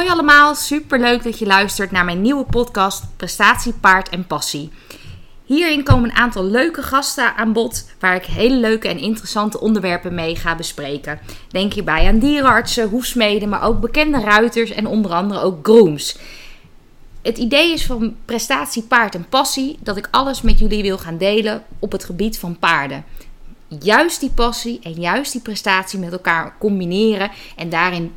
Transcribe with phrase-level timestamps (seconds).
[0.00, 4.70] Hoi allemaal, superleuk dat je luistert naar mijn nieuwe podcast Prestatie, Paard en Passie.
[5.44, 10.14] Hierin komen een aantal leuke gasten aan bod waar ik hele leuke en interessante onderwerpen
[10.14, 11.20] mee ga bespreken.
[11.48, 16.18] Denk hierbij aan dierenartsen, hoefsmeden, maar ook bekende ruiters en onder andere ook grooms.
[17.22, 21.18] Het idee is van prestatie, paard en passie dat ik alles met jullie wil gaan
[21.18, 23.04] delen op het gebied van paarden.
[23.80, 28.12] Juist die passie en juist die prestatie met elkaar combineren en daarin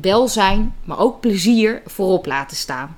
[0.00, 2.96] welzijn, maar ook plezier voorop laten staan.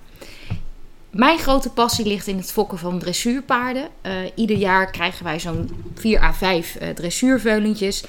[1.11, 3.89] Mijn grote passie ligt in het fokken van dressuurpaarden.
[4.03, 8.05] Uh, ieder jaar krijgen wij zo'n 4 à 5 uh, dressuurveulentjes.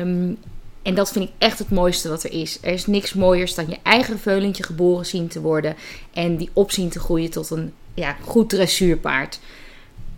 [0.00, 0.38] Um,
[0.82, 2.58] en dat vind ik echt het mooiste wat er is.
[2.62, 5.76] Er is niks mooiers dan je eigen veulentje geboren zien te worden.
[6.12, 9.38] En die op zien te groeien tot een ja, goed dressuurpaard.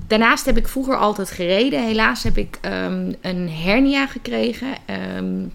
[0.06, 1.84] Daarnaast heb ik vroeger altijd gereden.
[1.84, 4.69] Helaas heb ik um, een hernia gekregen.
[5.16, 5.53] Um,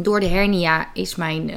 [0.00, 1.56] door de hernia is mijn uh,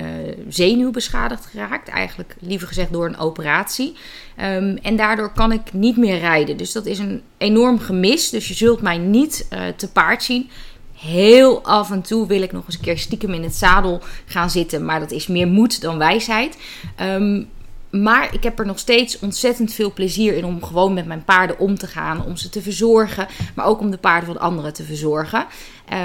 [0.50, 1.88] zenuw beschadigd geraakt.
[1.88, 3.96] Eigenlijk liever gezegd door een operatie.
[4.42, 6.58] Um, en daardoor kan ik niet meer rijden.
[6.58, 8.30] Dus dat is een enorm gemis.
[8.30, 10.50] Dus je zult mij niet uh, te paard zien.
[10.94, 14.50] Heel af en toe wil ik nog eens een keer stiekem in het zadel gaan
[14.50, 14.86] zitten.
[14.86, 16.58] Maar dat is meer moed dan wijsheid.
[17.02, 17.50] Um,
[17.90, 21.60] maar ik heb er nog steeds ontzettend veel plezier in om gewoon met mijn paarden
[21.60, 22.26] om te gaan.
[22.26, 23.28] Om ze te verzorgen.
[23.56, 25.46] Maar ook om de paarden van anderen te verzorgen.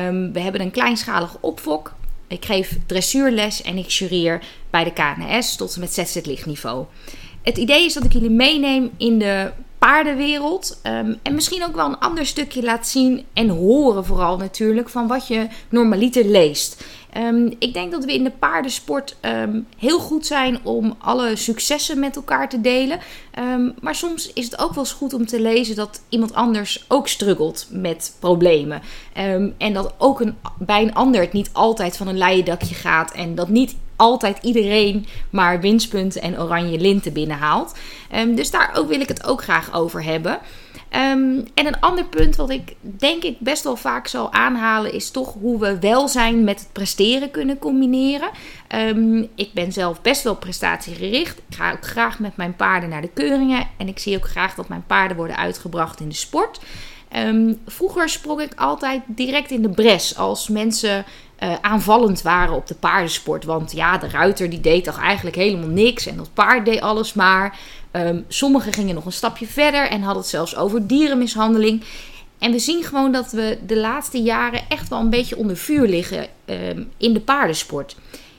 [0.07, 1.95] Um, we hebben een kleinschalige opfok.
[2.29, 6.85] Ik geef dressuurles en ik jureer bij de KNS tot en met zz lichtniveau.
[7.43, 10.81] Het idee is dat ik jullie meeneem in de paardenwereld.
[10.83, 15.07] Um, en misschien ook wel een ander stukje laat zien en horen vooral natuurlijk van
[15.07, 16.85] wat je normaliter leest.
[17.17, 21.99] Um, ik denk dat we in de paardensport um, heel goed zijn om alle successen
[21.99, 22.99] met elkaar te delen.
[23.39, 26.85] Um, maar soms is het ook wel eens goed om te lezen dat iemand anders
[26.89, 28.83] ook struggelt met problemen.
[29.59, 33.13] en dat ook een, bij een ander het niet altijd van een leien dakje gaat.
[33.13, 37.75] En dat niet altijd iedereen maar winstpunten en oranje linten binnenhaalt.
[38.35, 40.39] dus daar ook wil ik het ook graag over hebben.
[40.91, 45.11] Um, en een ander punt wat ik denk ik best wel vaak zal aanhalen is
[45.11, 48.31] toch hoe we welzijn met het presteren kunnen combineren.
[48.75, 51.39] Um, ik ben zelf best wel prestatiegericht.
[51.49, 54.55] Ik ga ook graag met mijn paarden naar de keuringen en ik zie ook graag
[54.55, 56.61] dat mijn paarden worden uitgebracht in de sport.
[57.17, 61.05] Um, vroeger sprong ik altijd direct in de bres als mensen
[61.43, 63.45] uh, aanvallend waren op de paardensport.
[63.45, 67.13] Want ja, de ruiter die deed toch eigenlijk helemaal niks en dat paard deed alles
[67.13, 67.59] maar.
[67.93, 71.85] Um, sommigen gingen nog een stapje verder en hadden het zelfs over dierenmishandeling.
[72.39, 75.89] En we zien gewoon dat we de laatste jaren echt wel een beetje onder vuur
[75.89, 77.97] liggen um, in de paardensport.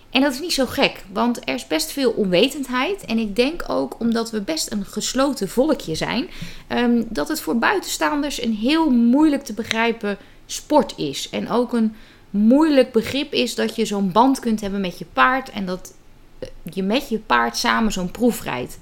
[0.09, 3.05] En dat is niet zo gek, want er is best veel onwetendheid.
[3.05, 6.29] En ik denk ook omdat we best een gesloten volkje zijn,
[6.69, 11.29] um, dat het voor buitenstaanders een heel moeilijk te begrijpen sport is.
[11.29, 11.95] En ook een
[12.29, 15.93] moeilijk begrip is dat je zo'n band kunt hebben met je paard en dat
[16.39, 18.79] eh, je met je paard samen zo'n proef rijdt.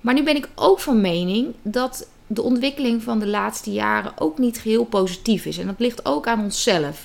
[0.00, 4.38] Maar nu ben ik ook van mening dat de ontwikkeling van de laatste jaren ook
[4.38, 5.58] niet geheel positief is.
[5.58, 7.04] En dat ligt ook aan onszelf.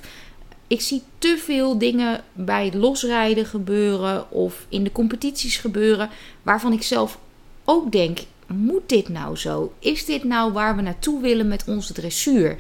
[0.68, 6.10] Ik zie te veel dingen bij losrijden gebeuren of in de competities gebeuren
[6.42, 7.20] waarvan ik zelf
[7.64, 9.74] ook denk: moet dit nou zo?
[9.80, 12.56] Is dit nou waar we naartoe willen met onze dressuur?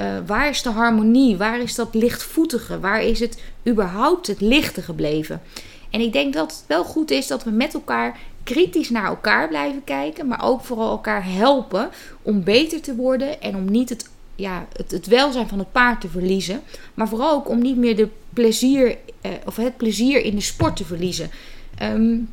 [0.00, 1.36] Uh, waar is de harmonie?
[1.36, 2.80] Waar is dat lichtvoetige?
[2.80, 5.42] Waar is het überhaupt het lichte gebleven?
[5.90, 9.48] En ik denk dat het wel goed is dat we met elkaar kritisch naar elkaar
[9.48, 11.90] blijven kijken, maar ook vooral elkaar helpen
[12.22, 16.00] om beter te worden en om niet het, ja, het, het welzijn van het paard
[16.00, 16.60] te verliezen,
[16.94, 20.76] maar vooral ook om niet meer de plezier, eh, of het plezier in de sport
[20.76, 21.30] te verliezen.
[21.82, 22.28] Um,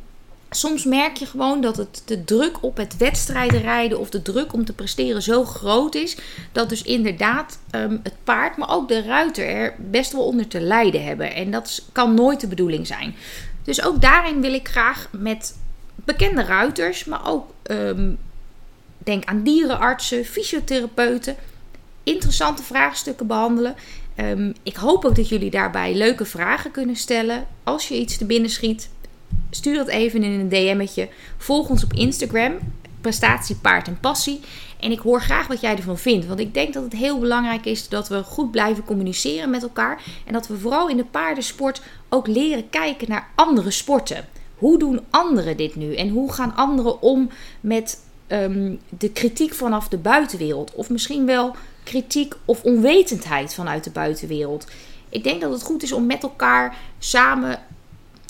[0.50, 4.52] soms merk je gewoon dat het, de druk op het wedstrijden rijden of de druk
[4.52, 6.16] om te presteren zo groot is.
[6.52, 10.60] Dat dus inderdaad um, het paard, maar ook de ruiter er best wel onder te
[10.60, 11.34] lijden hebben.
[11.34, 13.14] En dat kan nooit de bedoeling zijn.
[13.62, 15.56] Dus ook daarin wil ik graag met
[15.94, 18.18] bekende ruiters, maar ook um,
[18.98, 21.36] denk aan dierenartsen, fysiotherapeuten,
[22.02, 23.74] interessante vraagstukken behandelen.
[24.16, 27.46] Um, ik hoop ook dat jullie daarbij leuke vragen kunnen stellen.
[27.64, 28.88] Als je iets te binnen schiet,
[29.50, 31.08] stuur dat even in een DM'tje.
[31.36, 32.58] Volg ons op Instagram,
[33.00, 34.40] prestatie, paard en passie.
[34.80, 36.26] En ik hoor graag wat jij ervan vindt.
[36.26, 40.02] Want ik denk dat het heel belangrijk is dat we goed blijven communiceren met elkaar.
[40.24, 44.24] En dat we vooral in de paardensport ook leren kijken naar andere sporten.
[44.54, 45.94] Hoe doen anderen dit nu?
[45.94, 47.30] En hoe gaan anderen om
[47.60, 50.74] met um, de kritiek vanaf de buitenwereld?
[50.74, 54.66] Of misschien wel kritiek of onwetendheid vanuit de buitenwereld.
[55.08, 57.60] Ik denk dat het goed is om met elkaar samen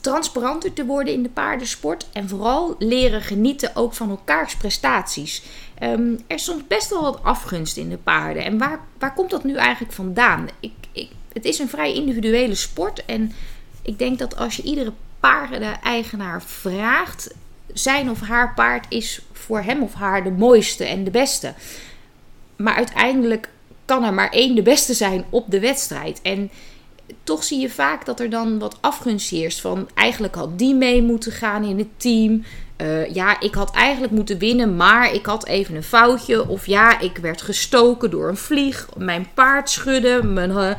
[0.08, 2.06] transparanter te worden in de paardensport.
[2.12, 5.43] En vooral leren genieten ook van elkaars prestaties.
[5.82, 8.44] Um, er is soms best wel wat afgunst in de paarden.
[8.44, 10.49] En waar, waar komt dat nu eigenlijk vandaan?
[10.60, 13.05] Ik, ik, het is een vrij individuele sport.
[13.05, 13.32] En
[13.82, 17.34] ik denk dat als je iedere paardeneigenaar vraagt,
[17.72, 21.55] zijn of haar paard is voor hem of haar de mooiste en de beste.
[22.56, 23.50] Maar uiteindelijk
[23.84, 26.22] kan er maar één de beste zijn op de wedstrijd.
[26.22, 26.50] En
[27.25, 29.60] toch zie je vaak dat er dan wat afgunst heerst.
[29.60, 32.44] Van eigenlijk had die mee moeten gaan in het team.
[32.82, 36.49] Uh, ja, ik had eigenlijk moeten winnen, maar ik had even een foutje.
[36.49, 38.88] Of ja, ik werd gestoken door een vlieg.
[38.96, 40.22] Mijn paard schudde.
[40.22, 40.70] Mijn uh,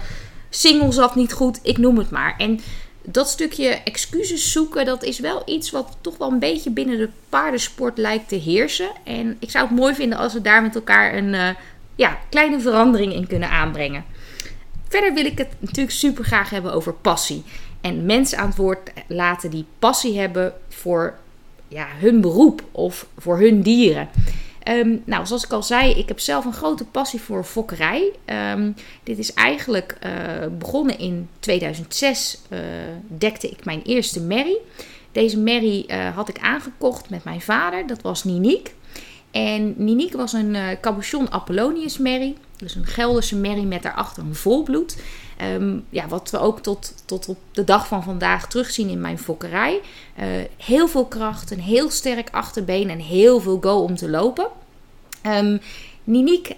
[0.49, 1.59] single zat niet goed.
[1.63, 2.35] Ik noem het maar.
[2.37, 2.59] En
[3.03, 7.09] dat stukje excuses zoeken, dat is wel iets wat toch wel een beetje binnen de
[7.29, 8.89] paardensport lijkt te heersen.
[9.03, 11.49] En ik zou het mooi vinden als we daar met elkaar een uh,
[11.95, 14.05] ja, kleine verandering in kunnen aanbrengen.
[14.89, 17.43] Verder wil ik het natuurlijk super graag hebben over passie.
[17.81, 21.17] En mensen aan het woord laten die passie hebben voor
[21.67, 24.09] ja, hun beroep of voor hun dieren.
[24.63, 28.11] Ehm, nou, zoals ik al zei, ik heb zelf een grote passie voor fokkerij.
[28.55, 30.11] Um, dit is eigenlijk uh,
[30.57, 32.39] begonnen in 2006.
[32.49, 32.59] Uh,
[33.07, 34.59] dekte ik mijn eerste merrie.
[35.11, 37.87] Deze merrie uh, had ik aangekocht met mijn vader.
[37.87, 38.73] Dat was Niniek.
[39.31, 42.37] En Niniek was een uh, Cabochon Apollonius merrie.
[42.57, 44.97] Dus een Gelderse merrie met daarachter een volbloed.
[45.41, 49.19] Um, ja, wat we ook tot, tot op de dag van vandaag terugzien in mijn
[49.19, 49.81] fokkerij.
[50.19, 50.25] Uh,
[50.57, 54.47] heel veel kracht, een heel sterk achterbeen en heel veel go om te lopen.
[55.25, 55.61] Um,
[56.09, 56.53] Niniek uh,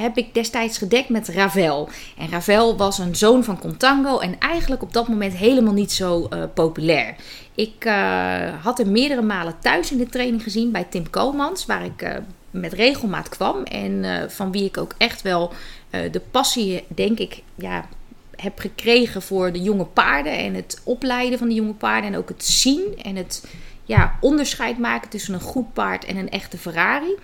[0.00, 1.88] heb ik destijds gedekt met Ravel.
[2.18, 6.28] En Ravel was een zoon van Contango en eigenlijk op dat moment helemaal niet zo
[6.32, 7.14] uh, populair.
[7.54, 11.84] Ik uh, had hem meerdere malen thuis in de training gezien bij Tim Koolmans, waar
[11.84, 12.20] ik
[12.50, 13.62] met regelmaat kwam.
[13.62, 15.52] En van wie ik ook echt wel
[15.90, 17.88] de passie, denk ik, ja,
[18.36, 22.28] heb gekregen voor de jonge paarden en het opleiden van de jonge paarden en ook
[22.28, 23.44] het zien en het
[23.84, 27.14] ja, onderscheid maken tussen een goed paard en een echte Ferrari.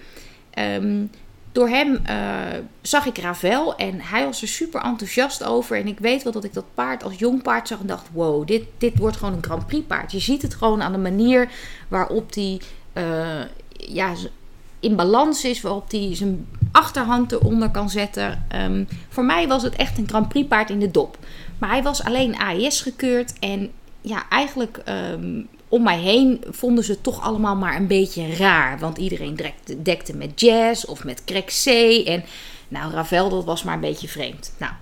[0.59, 1.11] Um,
[1.53, 2.17] door hem uh,
[2.81, 5.77] zag ik Ravel en hij was er super enthousiast over.
[5.77, 8.47] En ik weet wel dat ik dat paard als jong paard zag en dacht: wow,
[8.47, 10.13] dit, dit wordt gewoon een Grand Prix paard.
[10.13, 11.51] Je ziet het gewoon aan de manier
[11.89, 12.61] waarop hij
[12.93, 13.41] uh,
[13.77, 14.13] ja,
[14.81, 18.47] in balans is, waarop hij zijn achterhand eronder kan zetten.
[18.55, 21.19] Um, voor mij was het echt een Grand Prix paard in de dop.
[21.59, 23.71] Maar hij was alleen AES gekeurd en
[24.01, 28.79] ja, eigenlijk um, om mij heen vonden ze het toch allemaal maar een beetje raar.
[28.79, 29.39] Want iedereen
[29.77, 31.51] dekte, met jazz of met crack.
[32.07, 32.25] En
[32.69, 34.55] nou, Ravel, dat was maar een beetje vreemd.
[34.59, 34.73] Nou,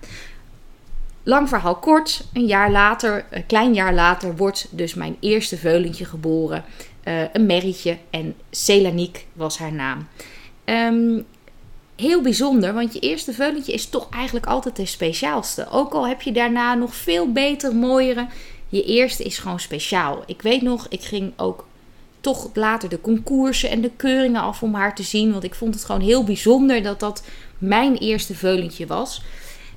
[1.23, 2.25] lang verhaal kort.
[2.33, 6.65] Een jaar later, een klein jaar later, wordt dus mijn eerste veulentje geboren.
[7.05, 7.99] Uh, een merrietje.
[8.11, 10.09] En Celanique was haar naam.
[10.65, 11.27] Um,
[11.97, 15.67] heel bijzonder, want je eerste veulentje is toch eigenlijk altijd de speciaalste.
[15.71, 18.27] Ook al heb je daarna nog veel beter, mooiere
[18.71, 20.23] je eerste is gewoon speciaal.
[20.27, 21.67] Ik weet nog, ik ging ook
[22.21, 25.33] toch later de concoursen en de keuringen af om haar te zien.
[25.33, 27.23] Want ik vond het gewoon heel bijzonder dat dat
[27.59, 29.23] mijn eerste veulentje was.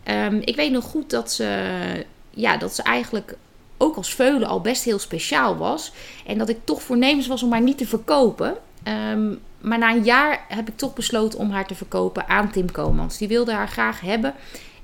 [0.07, 3.37] Um, ik weet nog goed dat ze, ja, dat ze eigenlijk
[3.77, 5.91] ook als veulen al best heel speciaal was.
[6.25, 8.57] En dat ik toch voornemens was om haar niet te verkopen.
[9.11, 12.71] Um, maar na een jaar heb ik toch besloten om haar te verkopen aan Tim
[12.71, 13.17] Komans.
[13.17, 14.33] Die wilde haar graag hebben.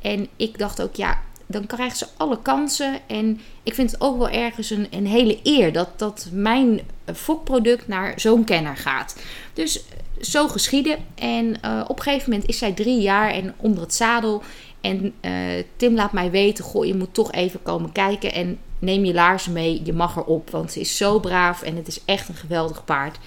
[0.01, 2.99] En ik dacht ook, ja, dan krijgt ze alle kansen.
[3.07, 6.81] En ik vind het ook wel ergens een, een hele eer dat, dat mijn
[7.15, 9.15] fokproduct naar zo'n kenner gaat.
[9.53, 10.97] Dus eh, zo geschieden.
[11.15, 14.41] En uh, op een gegeven moment is zij drie jaar en onder het zadel.
[14.81, 15.31] En uh,
[15.75, 18.33] Tim laat mij weten: Goh, je moet toch even komen kijken.
[18.33, 20.49] En neem je laarzen mee, je mag erop.
[20.49, 23.18] Want ze is zo braaf en het is echt een geweldig paard.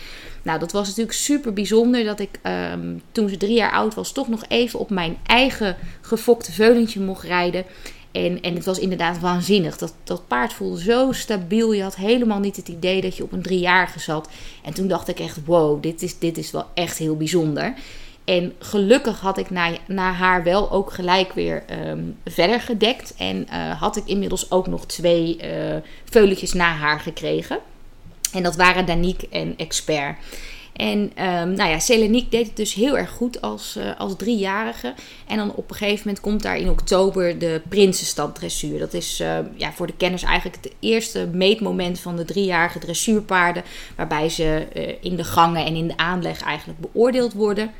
[0.42, 2.40] Nou, dat was natuurlijk super bijzonder dat ik
[2.72, 7.00] um, toen ze drie jaar oud was, toch nog even op mijn eigen gefokte veulentje
[7.00, 7.64] mocht rijden.
[8.12, 9.78] En, en het was inderdaad waanzinnig.
[9.78, 11.72] Dat, dat paard voelde zo stabiel.
[11.72, 14.28] Je had helemaal niet het idee dat je op een driejarige zat.
[14.62, 17.74] En toen dacht ik echt, wow, dit is, dit is wel echt heel bijzonder.
[18.24, 23.14] En gelukkig had ik na, na haar wel ook gelijk weer um, verder gedekt.
[23.16, 27.58] En uh, had ik inmiddels ook nog twee uh, veuletjes na haar gekregen.
[28.32, 30.16] En dat waren Danique en Expert.
[30.82, 34.94] En um, nou ja, Selenique deed het dus heel erg goed als, uh, als driejarige.
[35.26, 38.78] En dan op een gegeven moment komt daar in oktober de Prinsenstad dressuur.
[38.78, 43.62] Dat is uh, ja, voor de kenners eigenlijk het eerste meetmoment van de driejarige dressuurpaarden.
[43.96, 47.70] Waarbij ze uh, in de gangen en in de aanleg eigenlijk beoordeeld worden.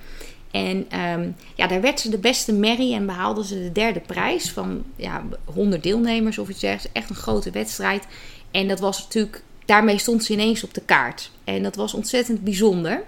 [0.50, 4.50] En um, ja, daar werd ze de beste merrie en behaalde ze de derde prijs
[4.50, 6.98] van ja, 100 deelnemers of iets dergelijks.
[7.00, 8.06] Echt een grote wedstrijd.
[8.50, 11.30] En dat was natuurlijk daarmee stond ze ineens op de kaart.
[11.44, 13.02] En dat was ontzettend bijzonder.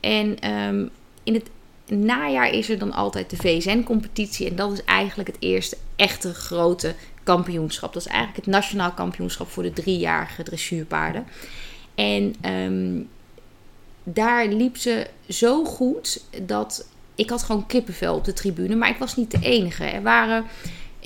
[0.00, 0.90] En um,
[1.24, 1.50] in het
[1.88, 4.48] najaar is er dan altijd de VSN-competitie.
[4.48, 7.92] En dat is eigenlijk het eerste echte grote kampioenschap.
[7.92, 11.26] Dat is eigenlijk het nationaal kampioenschap voor de driejarige dressuurpaarden.
[11.94, 13.08] En um,
[14.02, 18.74] daar liep ze zo goed dat ik had gewoon kippenvel op de tribune.
[18.74, 19.84] Maar ik was niet de enige.
[19.84, 20.44] Er waren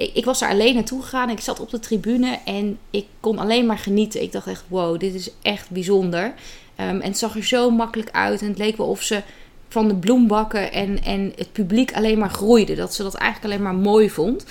[0.00, 1.30] ik, ik, was er alleen naartoe gegaan.
[1.30, 4.22] Ik zat op de tribune en ik kon alleen maar genieten.
[4.22, 6.24] Ik dacht echt, wow, dit is echt bijzonder.
[6.24, 6.34] Um,
[6.76, 8.40] en het zag er zo makkelijk uit.
[8.40, 9.22] En het leek wel of ze
[9.68, 12.74] van de bloembakken en, en het publiek alleen maar groeide.
[12.74, 14.44] Dat ze dat eigenlijk alleen maar mooi vond.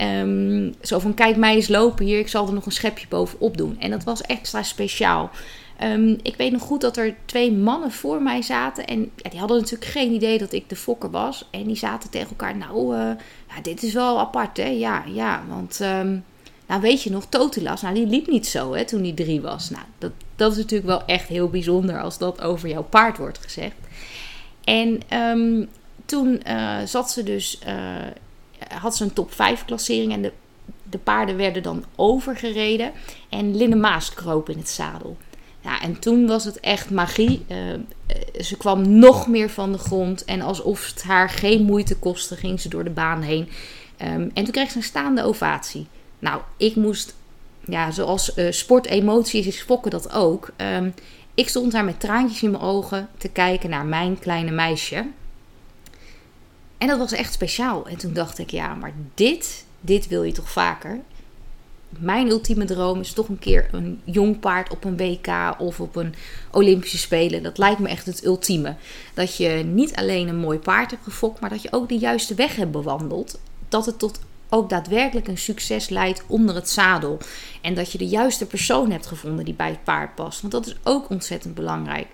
[0.00, 2.18] Um, zo van, kijk mij eens lopen hier.
[2.18, 3.76] Ik zal er nog een schepje bovenop doen.
[3.80, 5.30] En dat was extra speciaal.
[5.82, 8.86] Um, ik weet nog goed dat er twee mannen voor mij zaten.
[8.86, 11.48] En ja, die hadden natuurlijk geen idee dat ik de fokker was.
[11.50, 12.56] En die zaten tegen elkaar.
[12.56, 13.00] Nou, uh,
[13.48, 14.68] ja, dit is wel apart, hè?
[14.68, 15.42] Ja, ja.
[15.48, 16.24] Want, um,
[16.66, 19.70] nou weet je nog, Totilas, nou die liep niet zo, hè, toen hij drie was.
[19.70, 23.38] Nou, dat, dat is natuurlijk wel echt heel bijzonder als dat over jouw paard wordt
[23.38, 23.76] gezegd.
[24.64, 25.68] En um,
[26.04, 28.06] toen uh, zat ze dus, uh,
[28.68, 30.12] had ze een top 5 klassering.
[30.12, 30.32] En de,
[30.82, 32.92] de paarden werden dan overgereden.
[33.28, 35.16] En Linne Maas kroop in het zadel.
[35.76, 37.44] En toen was het echt magie.
[37.48, 37.56] Uh,
[38.40, 40.24] ze kwam nog meer van de grond.
[40.24, 43.48] En alsof het haar geen moeite kostte, ging ze door de baan heen.
[44.02, 45.86] Um, en toen kreeg ze een staande ovatie.
[46.18, 47.14] Nou, ik moest,
[47.64, 50.50] ja, zoals uh, sportemoties is fokken dat ook.
[50.56, 50.94] Um,
[51.34, 55.06] ik stond daar met traantjes in mijn ogen te kijken naar mijn kleine meisje.
[56.78, 57.86] En dat was echt speciaal.
[57.86, 61.00] En toen dacht ik, ja, maar dit, dit wil je toch vaker?
[61.88, 65.96] Mijn ultieme droom is toch een keer een jong paard op een WK of op
[65.96, 66.14] een
[66.50, 67.42] Olympische Spelen.
[67.42, 68.74] Dat lijkt me echt het ultieme.
[69.14, 72.34] Dat je niet alleen een mooi paard hebt gefokt, maar dat je ook de juiste
[72.34, 73.40] weg hebt bewandeld.
[73.68, 77.18] Dat het tot ook daadwerkelijk een succes leidt onder het zadel.
[77.60, 80.40] En dat je de juiste persoon hebt gevonden die bij het paard past.
[80.40, 82.06] Want dat is ook ontzettend belangrijk.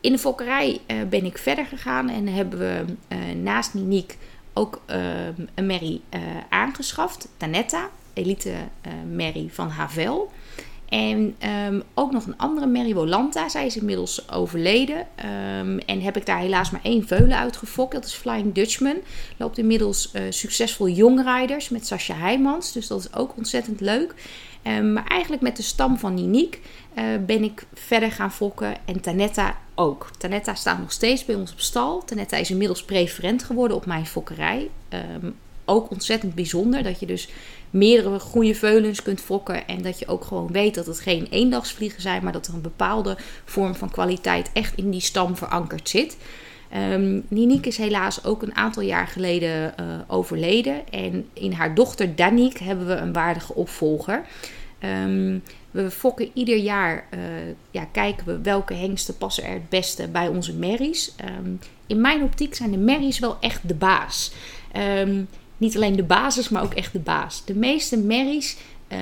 [0.00, 4.18] In de fokkerij uh, ben ik verder gegaan en hebben we uh, naast Niniek
[4.52, 4.96] ook uh,
[5.54, 6.02] een merrie
[6.48, 10.30] aangeschaft, Tanetta elite uh, Mary van Havel.
[10.88, 11.36] En
[11.68, 13.48] um, ook nog een andere Mary Volanta.
[13.48, 14.96] Zij is inmiddels overleden.
[14.98, 17.92] Um, en heb ik daar helaas maar één veulen uitgefokt.
[17.92, 18.96] Dat is Flying Dutchman.
[19.36, 22.72] Loopt inmiddels uh, succesvol jongrijders met Sascha Heijmans.
[22.72, 24.14] Dus dat is ook ontzettend leuk.
[24.62, 26.60] Um, maar eigenlijk met de stam van Niniek
[26.98, 28.76] uh, ben ik verder gaan fokken.
[28.84, 30.10] En Tanetta ook.
[30.18, 32.04] Tanetta staat nog steeds bij ons op stal.
[32.04, 34.70] Tanetta is inmiddels preferent geworden op mijn fokkerij.
[35.66, 37.28] Ook ontzettend bijzonder dat je dus
[37.70, 39.66] meerdere goede veulens kunt fokken.
[39.66, 42.60] En dat je ook gewoon weet dat het geen eendagsvliegen zijn, maar dat er een
[42.60, 46.16] bepaalde vorm van kwaliteit echt in die stam verankerd zit.
[46.92, 50.88] Um, Niniek is helaas ook een aantal jaar geleden uh, overleden.
[50.90, 54.24] En in haar dochter Danique hebben we een waardige opvolger.
[55.04, 57.20] Um, we fokken ieder jaar, uh,
[57.70, 61.14] ja, kijken we welke hengsten passen er het beste bij onze merries.
[61.38, 64.32] Um, in mijn optiek zijn de merries wel echt de baas.
[65.56, 67.44] Niet alleen de basis, maar ook echt de baas.
[67.44, 68.56] De meeste merries
[68.88, 68.98] uh,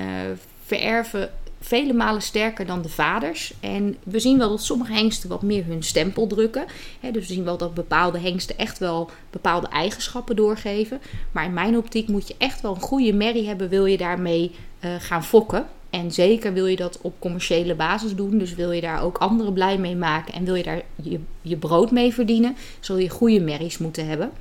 [0.65, 1.29] vererven
[1.65, 3.53] vele malen sterker dan de vaders.
[3.59, 6.65] En we zien wel dat sommige hengsten wat meer hun stempel drukken.
[7.01, 11.01] dus we zien wel dat bepaalde hengsten echt wel bepaalde eigenschappen doorgeven.
[11.31, 14.51] Maar in mijn optiek moet je echt wel een goede merrie hebben, wil je daarmee
[14.79, 15.67] uh, gaan fokken.
[15.89, 18.37] En zeker wil je dat op commerciële basis doen.
[18.37, 21.57] Dus wil je daar ook anderen blij mee maken en wil je daar je, je
[21.57, 24.31] brood mee verdienen, zul je goede merries moeten hebben.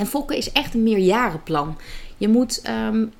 [0.00, 1.76] En fokken is echt een meerjarenplan.
[2.16, 3.12] Je moet um,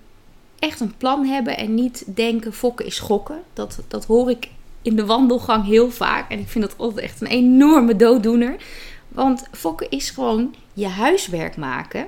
[0.58, 3.42] echt een plan hebben en niet denken fokken is gokken.
[3.52, 4.49] Dat, dat hoor ik
[4.82, 6.30] in de wandelgang heel vaak.
[6.30, 8.56] En ik vind dat altijd echt een enorme dooddoener.
[9.08, 12.06] Want fokken is gewoon je huiswerk maken.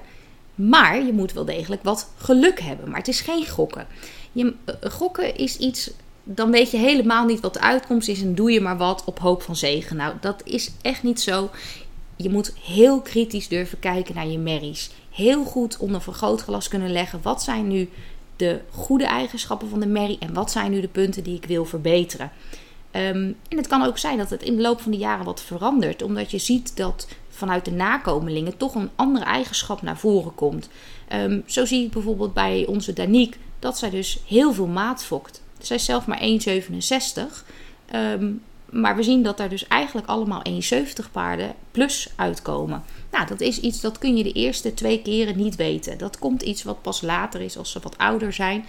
[0.55, 2.88] Maar je moet wel degelijk wat geluk hebben.
[2.88, 3.87] Maar het is geen gokken.
[4.33, 5.91] Je, uh, gokken is iets
[6.25, 9.19] dan weet je helemaal niet wat de uitkomst is en doe je maar wat op
[9.19, 9.97] hoop van zegen.
[9.97, 11.50] Nou, dat is echt niet zo
[12.23, 14.91] je moet heel kritisch durven kijken naar je merries.
[15.11, 17.23] Heel goed onder vergrootglas kunnen leggen.
[17.23, 17.91] Wat zijn nu
[18.37, 21.64] de goede eigenschappen van de merrie en wat zijn nu de punten die ik wil
[21.64, 22.31] verbeteren?
[22.93, 25.43] Um, en het kan ook zijn dat het in de loop van de jaren wat
[25.43, 30.69] verandert, omdat je ziet dat vanuit de nakomelingen toch een andere eigenschap naar voren komt.
[31.12, 35.43] Um, zo zie ik bijvoorbeeld bij onze Danique dat zij dus heel veel maat fokt.
[35.59, 36.25] Zij is zelf maar 1,67.
[37.95, 42.83] Um, maar we zien dat daar dus eigenlijk allemaal 71 paarden plus uitkomen.
[43.11, 45.99] Nou, dat is iets dat kun je de eerste twee keren niet weten.
[45.99, 48.64] Dat komt iets wat pas later is als ze wat ouder zijn.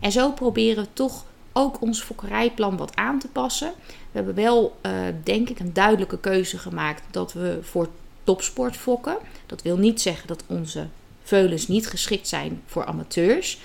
[0.00, 3.72] En zo proberen we toch ook ons fokkerijplan wat aan te passen.
[3.86, 4.92] We hebben wel, uh,
[5.24, 7.88] denk ik, een duidelijke keuze gemaakt dat we voor
[8.24, 9.16] topsport fokken.
[9.46, 10.86] Dat wil niet zeggen dat onze
[11.22, 13.58] veulens niet geschikt zijn voor amateurs.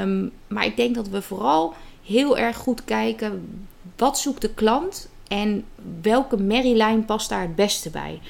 [0.00, 5.08] Um, maar ik denk dat we vooral heel erg goed kijken wat zoekt de klant
[5.32, 5.64] en
[6.02, 8.20] welke merrielijn past daar het beste bij?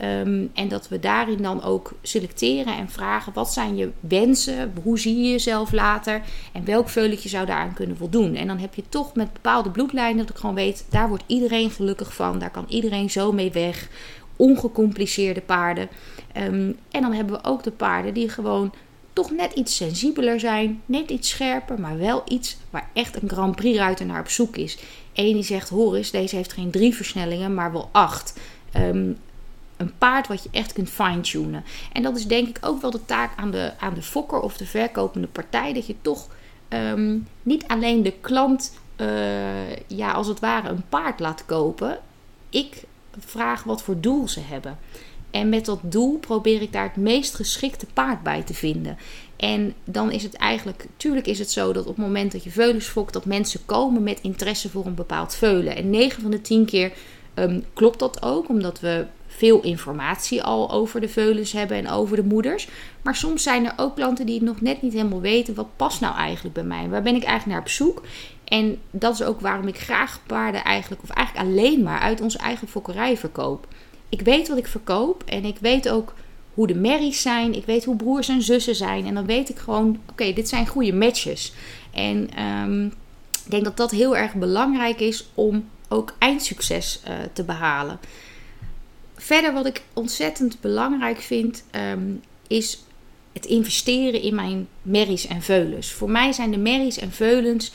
[0.00, 4.72] Um, en dat we daarin dan ook selecteren en vragen: wat zijn je wensen?
[4.82, 6.22] Hoe zie je jezelf later?
[6.52, 8.34] En welk veuletje zou daaraan kunnen voldoen?
[8.34, 11.70] En dan heb je toch met bepaalde bloedlijnen dat ik gewoon weet: daar wordt iedereen
[11.70, 12.38] gelukkig van.
[12.38, 13.88] Daar kan iedereen zo mee weg.
[14.36, 15.88] Ongecompliceerde paarden.
[16.36, 18.72] Um, en dan hebben we ook de paarden die gewoon
[19.12, 23.56] toch net iets sensibeler zijn, net iets scherper, maar wel iets waar echt een Grand
[23.56, 24.78] Prix ruiter naar op zoek is.
[25.14, 28.38] Eén die zegt, hoor eens, deze heeft geen drie versnellingen, maar wel acht.
[28.72, 29.12] Ehm,
[29.76, 31.64] een paard wat je echt kunt fine-tunen.
[31.92, 34.56] En dat is denk ik ook wel de taak aan de, aan de fokker of
[34.56, 35.72] de verkopende partij.
[35.72, 36.28] Dat je toch
[36.68, 41.98] ehm, niet alleen de klant, uh, ja, als het ware een paard laat kopen.
[42.50, 42.82] Ik
[43.18, 44.78] vraag wat voor doel ze hebben.
[45.30, 48.98] En met dat doel probeer ik daar het meest geschikte paard bij te vinden.
[49.42, 52.50] En dan is het eigenlijk, tuurlijk is het zo dat op het moment dat je
[52.50, 55.76] veulens fokt, dat mensen komen met interesse voor een bepaald veulen.
[55.76, 56.92] En 9 van de 10 keer
[57.34, 62.16] ehm, klopt dat ook, omdat we veel informatie al over de veulens hebben en over
[62.16, 62.68] de moeders.
[63.02, 66.16] Maar soms zijn er ook klanten die nog net niet helemaal weten wat past nou
[66.16, 66.88] eigenlijk bij mij.
[66.88, 68.02] Waar ben ik eigenlijk naar op zoek?
[68.44, 72.38] En dat is ook waarom ik graag paarden eigenlijk, of eigenlijk alleen maar uit onze
[72.38, 73.66] eigen fokkerij verkoop.
[74.08, 76.14] Ik weet wat ik verkoop en ik weet ook
[76.54, 77.54] hoe de merries zijn.
[77.54, 79.06] Ik weet hoe broers en zussen zijn.
[79.06, 81.52] En dan weet ik gewoon, oké, dit zijn goede matches.
[81.90, 82.86] En um,
[83.44, 88.00] ik denk dat dat heel erg belangrijk is om ook eindsucces uh, te behalen.
[89.14, 92.84] Verder wat ik ontzettend belangrijk vind, um, is
[93.32, 95.92] het investeren in mijn merries en veulens.
[95.92, 97.72] Voor mij zijn de merries en veulens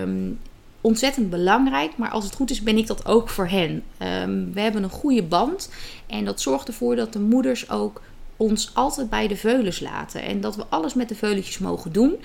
[0.00, 0.38] um,
[0.84, 1.96] ontzettend belangrijk.
[1.96, 3.82] Maar als het goed is, ben ik dat ook voor hen.
[4.02, 5.70] Um, we hebben een goede band.
[6.06, 8.02] En dat zorgt ervoor dat de moeders ook
[8.36, 10.22] ons altijd bij de veulens laten.
[10.22, 12.16] En dat we alles met de veuletjes mogen doen.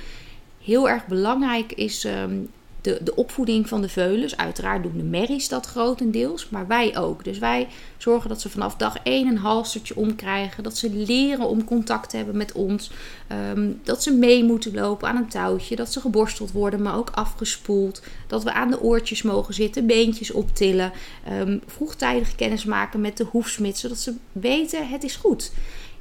[0.64, 2.50] Heel erg belangrijk is um,
[2.82, 4.38] de, de opvoeding van de veulens.
[4.38, 7.24] Uiteraard doen de merries dat grotendeels, maar wij ook.
[7.24, 7.68] Dus wij
[7.98, 10.64] zorgen dat ze vanaf dag 1 een halstertje omkrijgen.
[10.64, 12.92] Dat ze leren om contact te hebben met ons.
[13.52, 15.76] Um, dat ze mee moeten lopen aan een touwtje.
[15.76, 18.02] Dat ze geborsteld worden, maar ook afgespoeld.
[18.28, 20.92] Dat we aan de oortjes mogen zitten, beentjes optillen.
[21.32, 25.52] Um, vroegtijdig kennis maken met de hoefsmid, zodat ze weten het is goed.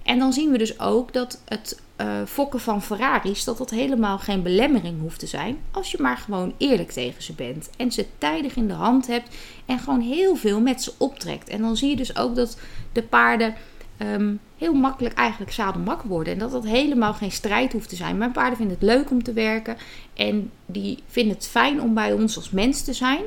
[0.02, 4.18] En dan zien we dus ook dat het uh, fokken van Ferraris, dat dat helemaal
[4.18, 5.58] geen belemmering hoeft te zijn.
[5.70, 7.70] Als je maar gewoon eerlijk tegen ze bent.
[7.76, 11.48] En ze tijdig in de hand hebt en gewoon heel veel met ze optrekt.
[11.48, 12.58] En dan zie je dus ook dat
[12.92, 13.54] de paarden
[13.98, 16.32] um, heel makkelijk eigenlijk zadelmak worden.
[16.32, 18.18] En dat dat helemaal geen strijd hoeft te zijn.
[18.18, 19.76] Mijn paarden vinden het leuk om te werken.
[20.14, 23.22] En die vinden het fijn om bij ons als mens te zijn.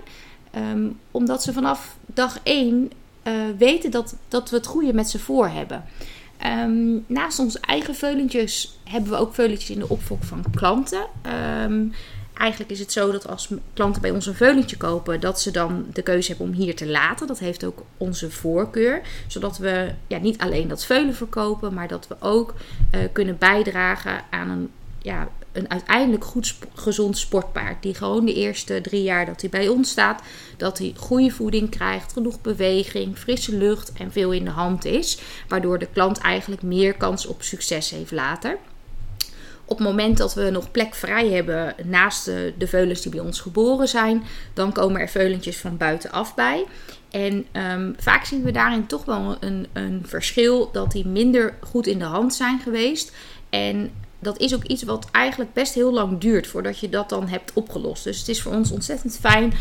[0.56, 2.92] Um, omdat ze vanaf dag 1
[3.24, 5.84] uh, weten dat, dat we het goede met ze voor hebben.
[6.46, 11.06] Um, naast onze eigen veulentjes hebben we ook veulentjes in de opvolg van klanten.
[11.64, 11.94] Um,
[12.34, 15.86] eigenlijk is het zo dat als klanten bij ons een veulentje kopen, dat ze dan
[15.94, 17.28] de keuze hebben om hier te laten.
[17.28, 19.02] Dat heeft ook onze voorkeur.
[19.28, 22.54] Zodat we ja, niet alleen dat veulen verkopen, maar dat we ook
[22.96, 24.70] uh, kunnen bijdragen aan een
[25.02, 27.84] ja, een uiteindelijk goed gezond sportpaard.
[27.84, 30.22] Die gewoon de eerste drie jaar dat hij bij ons staat,
[30.58, 35.20] dat hij goede voeding krijgt, genoeg beweging, frisse lucht en veel in de hand is.
[35.48, 38.58] Waardoor de klant eigenlijk meer kans op succes heeft later.
[39.66, 43.20] Op het moment dat we nog plek vrij hebben naast de, de veulens die bij
[43.20, 46.66] ons geboren zijn, dan komen er veulentjes van buitenaf bij.
[47.10, 51.88] En um, vaak zien we daarin toch wel een, een verschil dat die minder goed
[51.88, 53.12] in de hand zijn geweest.
[53.50, 57.28] En dat is ook iets wat eigenlijk best heel lang duurt voordat je dat dan
[57.28, 58.04] hebt opgelost.
[58.04, 59.54] Dus het is voor ons ontzettend fijn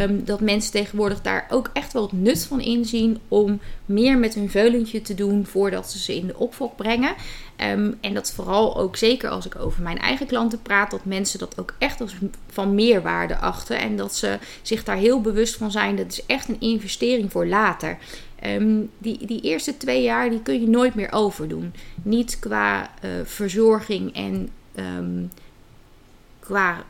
[0.00, 4.34] um, dat mensen tegenwoordig daar ook echt wel het nut van inzien om meer met
[4.34, 7.14] hun veulentje te doen voordat ze ze in de opvolg brengen.
[7.56, 11.38] Um, en dat vooral ook zeker als ik over mijn eigen klanten praat, dat mensen
[11.38, 12.14] dat ook echt als
[12.50, 13.78] van meerwaarde achten.
[13.78, 15.96] En dat ze zich daar heel bewust van zijn.
[15.96, 17.98] Dat is echt een investering voor later.
[18.46, 21.72] Um, die, die eerste twee jaar die kun je nooit meer overdoen.
[22.02, 25.30] Niet qua uh, verzorging en um,
[26.38, 26.84] qua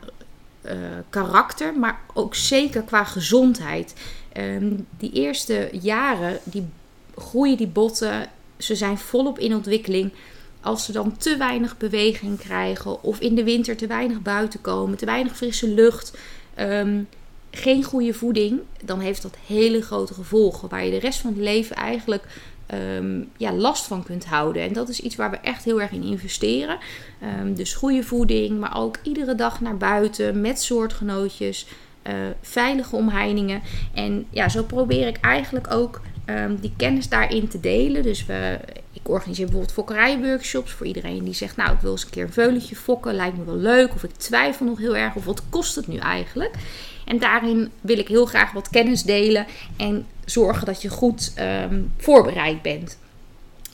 [0.65, 0.71] uh,
[1.09, 3.93] karakter, maar ook zeker qua gezondheid.
[4.37, 6.67] Um, die eerste jaren die
[7.15, 10.11] groeien die botten, ze zijn volop in ontwikkeling.
[10.61, 14.97] Als ze dan te weinig beweging krijgen of in de winter te weinig buiten komen,
[14.97, 16.17] te weinig frisse lucht.
[17.51, 20.69] Geen goede voeding, dan heeft dat hele grote gevolgen.
[20.69, 22.23] Waar je de rest van het leven eigenlijk
[22.97, 24.61] um, ja, last van kunt houden.
[24.61, 26.77] En dat is iets waar we echt heel erg in investeren.
[27.39, 31.65] Um, dus goede voeding, maar ook iedere dag naar buiten met soortgenootjes.
[32.07, 33.61] Uh, veilige omheiningen.
[33.93, 38.03] En ja, zo probeer ik eigenlijk ook um, die kennis daarin te delen.
[38.03, 38.59] Dus we,
[38.91, 42.33] ik organiseer bijvoorbeeld fokkerijworkshops voor iedereen die zegt: Nou, ik wil eens een keer een
[42.33, 43.93] veulentje fokken, lijkt me wel leuk.
[43.93, 46.55] Of ik twijfel nog heel erg, of wat kost het nu eigenlijk?
[47.11, 49.45] En daarin wil ik heel graag wat kennis delen
[49.77, 52.97] en zorgen dat je goed um, voorbereid bent.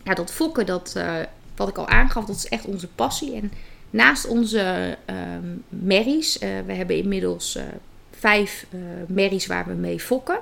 [0.04, 1.14] Nou, dat fokken, dat, uh,
[1.56, 3.36] wat ik al aangaf, dat is echt onze passie.
[3.36, 3.52] En
[3.90, 7.64] naast onze um, merries, uh, we hebben inmiddels uh,
[8.12, 8.66] vijf
[9.08, 10.40] merries waar we mee fokken,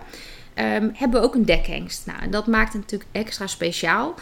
[0.55, 2.05] um, hebben we ook een dekhengst.
[2.05, 4.15] Nou, en dat maakt het natuurlijk extra speciaal.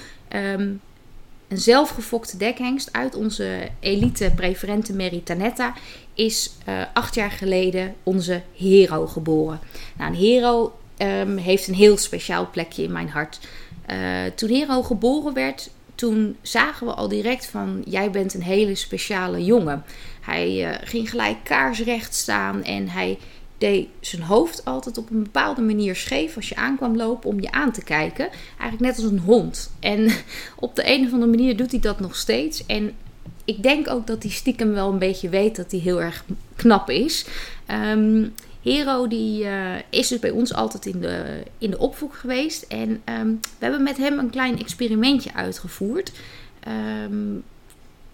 [1.54, 5.74] Een zelfgefokte dekhengst uit onze elite preferente Meritanetta
[6.14, 9.60] is uh, acht jaar geleden onze Hero geboren.
[9.98, 13.40] Nou, een Hero um, heeft een heel speciaal plekje in mijn hart.
[13.92, 13.98] Uh,
[14.36, 19.44] toen Hero geboren werd, toen zagen we al direct van jij bent een hele speciale
[19.44, 19.84] jongen.
[20.22, 23.18] Hij uh, ging gelijk kaarsrecht staan en hij
[24.00, 27.72] zijn hoofd altijd op een bepaalde manier scheef als je aankwam lopen om je aan
[27.72, 28.30] te kijken.
[28.60, 29.72] Eigenlijk net als een hond.
[29.80, 30.12] En
[30.56, 32.66] op de een of andere manier doet hij dat nog steeds.
[32.66, 32.94] En
[33.46, 36.90] ik denk ook dat hij stiekem wel een beetje weet dat hij heel erg knap
[36.90, 37.26] is.
[37.92, 42.62] Um, Hero die, uh, is dus bij ons altijd in de, in de opvoek geweest.
[42.62, 46.12] En um, we hebben met hem een klein experimentje uitgevoerd.
[47.08, 47.44] Um,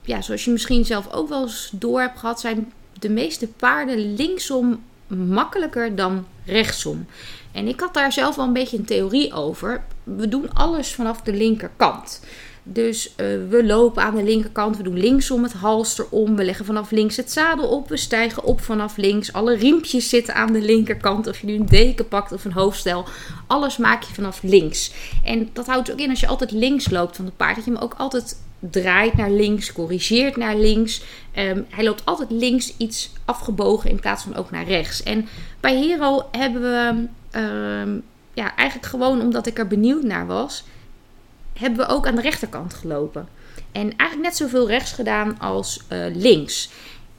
[0.01, 4.15] ja, zoals je misschien zelf ook wel eens door hebt gehad, zijn de meeste paarden
[4.15, 4.81] linksom
[5.15, 7.05] makkelijker dan rechtsom.
[7.51, 9.83] En ik had daar zelf wel een beetje een theorie over.
[10.03, 12.21] We doen alles vanaf de linkerkant.
[12.63, 13.15] Dus uh,
[13.49, 17.17] we lopen aan de linkerkant, we doen linksom het halster om, we leggen vanaf links
[17.17, 19.33] het zadel op, we stijgen op vanaf links.
[19.33, 23.05] Alle riempjes zitten aan de linkerkant, of je nu een deken pakt of een hoofdstel,
[23.47, 24.91] alles maak je vanaf links.
[25.23, 27.71] En dat houdt ook in als je altijd links loopt van het paard, dat je
[27.71, 31.01] hem ook altijd draait naar links, corrigeert naar links.
[31.37, 35.03] Um, hij loopt altijd links iets afgebogen in plaats van ook naar rechts.
[35.03, 35.27] En
[35.59, 37.07] bij Hero hebben we
[37.39, 40.63] um, ja, eigenlijk gewoon omdat ik er benieuwd naar was,
[41.53, 43.27] hebben we ook aan de rechterkant gelopen.
[43.71, 46.69] En eigenlijk net zoveel rechts gedaan als uh, links.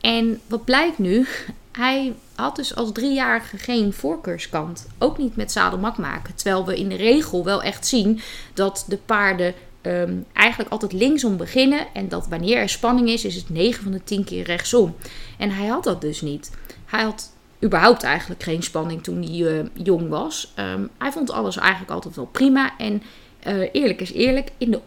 [0.00, 1.26] En wat blijkt nu?
[1.72, 4.87] Hij had dus als driejarige geen voorkeurskant.
[4.98, 6.35] Ook niet met zadelmak maken.
[6.35, 8.20] Terwijl we in de regel wel echt zien
[8.55, 11.86] dat de paarden um, eigenlijk altijd linksom beginnen.
[11.92, 14.94] En dat wanneer er spanning is, is het 9 van de 10 keer rechtsom.
[15.38, 16.50] En hij had dat dus niet.
[16.84, 17.32] Hij had
[17.64, 20.52] überhaupt eigenlijk geen spanning toen hij uh, jong was.
[20.58, 22.78] Um, hij vond alles eigenlijk altijd wel prima.
[22.78, 23.02] En
[23.46, 24.80] uh, eerlijk is eerlijk, in de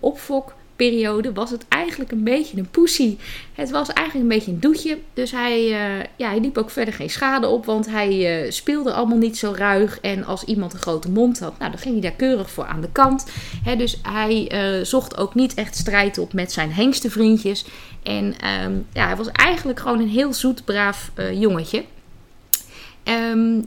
[0.73, 3.17] opfokperiode was het eigenlijk een beetje een poesie.
[3.53, 4.97] Het was eigenlijk een beetje een doetje.
[5.13, 8.93] Dus hij, uh, ja, hij liep ook verder geen schade op, want hij uh, speelde
[8.93, 9.99] allemaal niet zo ruig.
[9.99, 12.81] En als iemand een grote mond had, nou, dan ging hij daar keurig voor aan
[12.81, 13.25] de kant.
[13.77, 14.51] Dus hij
[14.83, 17.65] zocht ook niet echt strijd op met zijn hengstenvriendjes.
[18.03, 21.83] En um, ja, hij was eigenlijk gewoon een heel zoet, braaf jongetje.
[23.03, 23.63] Um,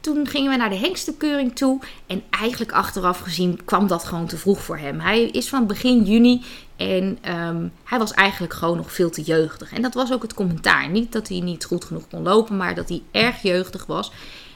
[0.00, 1.80] toen gingen we naar de hengstenkeuring toe.
[2.06, 5.00] En eigenlijk achteraf gezien kwam dat gewoon te vroeg voor hem.
[5.00, 6.42] Hij is van begin juni
[6.76, 9.72] en um, hij was eigenlijk gewoon nog veel te jeugdig.
[9.72, 10.88] En dat was ook het commentaar.
[10.88, 14.12] Niet dat hij niet goed genoeg kon lopen, maar dat hij erg jeugdig was.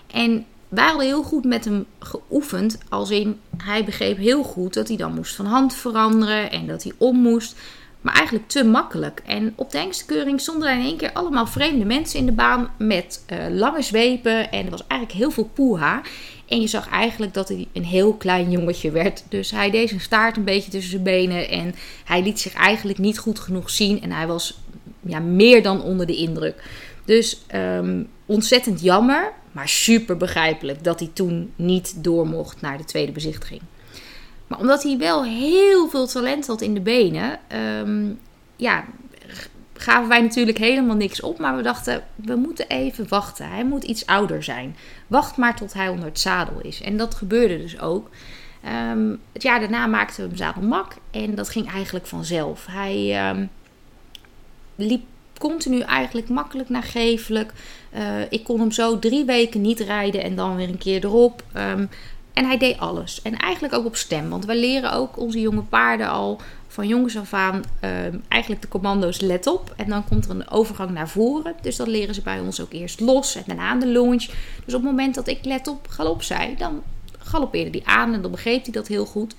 [0.07, 2.79] En wij hadden heel goed met hem geoefend.
[2.89, 6.93] Als hij begreep heel goed dat hij dan moest van hand veranderen en dat hij
[6.99, 7.57] om moest.
[8.03, 9.23] Maar eigenlijk te makkelijk.
[9.27, 12.71] En op de hengstekeuring stonden er in één keer allemaal vreemde mensen in de baan
[12.79, 14.51] met uh, lange zwepen.
[14.51, 16.03] En er was eigenlijk heel veel poeha.
[16.49, 19.25] En je zag eigenlijk dat hij een heel klein jongetje werd.
[19.29, 21.49] Dus hij deed zijn staart een beetje tussen zijn benen.
[21.49, 24.03] En hij liet zich eigenlijk niet goed genoeg zien.
[24.03, 24.61] En hij was
[25.01, 26.63] ja, meer dan onder de indruk.
[27.05, 32.85] Dus um, ontzettend jammer, maar super begrijpelijk dat hij toen niet door mocht naar de
[32.85, 33.61] tweede bezichtiging.
[34.53, 37.39] Maar omdat hij wel heel veel talent had in de benen,
[37.81, 38.19] um,
[38.57, 38.85] ja,
[39.73, 41.39] gaven wij natuurlijk helemaal niks op.
[41.39, 43.49] Maar we dachten, we moeten even wachten.
[43.49, 44.77] Hij moet iets ouder zijn.
[45.07, 46.81] Wacht maar tot hij onder het zadel is.
[46.81, 48.11] En dat gebeurde dus ook.
[48.91, 50.97] Um, het jaar daarna maakten we hem zadelmak.
[51.11, 52.67] En dat ging eigenlijk vanzelf.
[52.67, 53.51] Hij um,
[54.75, 55.03] liep
[55.39, 57.53] continu eigenlijk makkelijk nagevelijk.
[57.95, 61.43] Uh, ik kon hem zo drie weken niet rijden en dan weer een keer erop.
[61.57, 61.89] Um,
[62.33, 63.23] en hij deed alles.
[63.23, 64.29] En eigenlijk ook op stem.
[64.29, 67.91] Want wij leren ook onze jonge paarden al van jongens af aan uh,
[68.29, 69.75] eigenlijk de commando's let op.
[69.77, 71.55] En dan komt er een overgang naar voren.
[71.63, 74.25] Dus dat leren ze bij ons ook eerst los en daarna aan de launch.
[74.65, 76.83] Dus op het moment dat ik let op galop zei, dan
[77.19, 79.35] galoppeerde hij aan en dan begreep hij dat heel goed.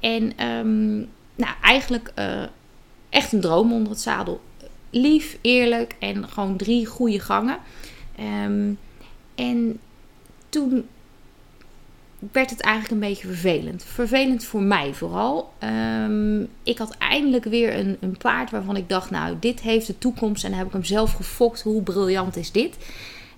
[0.00, 2.42] En um, nou, eigenlijk uh,
[3.08, 4.40] echt een droom onder het zadel.
[4.90, 7.58] Lief, eerlijk en gewoon drie goede gangen.
[8.44, 8.78] Um,
[9.34, 9.80] en
[10.48, 10.86] toen
[12.32, 13.84] werd het eigenlijk een beetje vervelend.
[13.84, 15.52] Vervelend voor mij vooral.
[16.04, 19.98] Um, ik had eindelijk weer een, een, paard waarvan ik dacht, nou, dit heeft de
[19.98, 20.44] toekomst.
[20.44, 21.62] En dan heb ik hem zelf gefokt.
[21.62, 22.76] Hoe briljant is dit?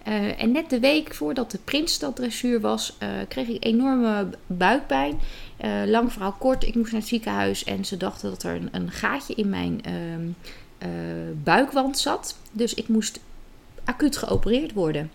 [0.09, 5.21] Uh, en net de week voordat de Prinsstaddressuur was, uh, kreeg ik enorme buikpijn.
[5.65, 8.69] Uh, lang verhaal kort, ik moest naar het ziekenhuis en ze dachten dat er een,
[8.73, 10.29] een gaatje in mijn ehm,
[11.43, 12.37] buikwand zat.
[12.53, 13.21] Dus ik moest
[13.85, 15.11] acuut geopereerd worden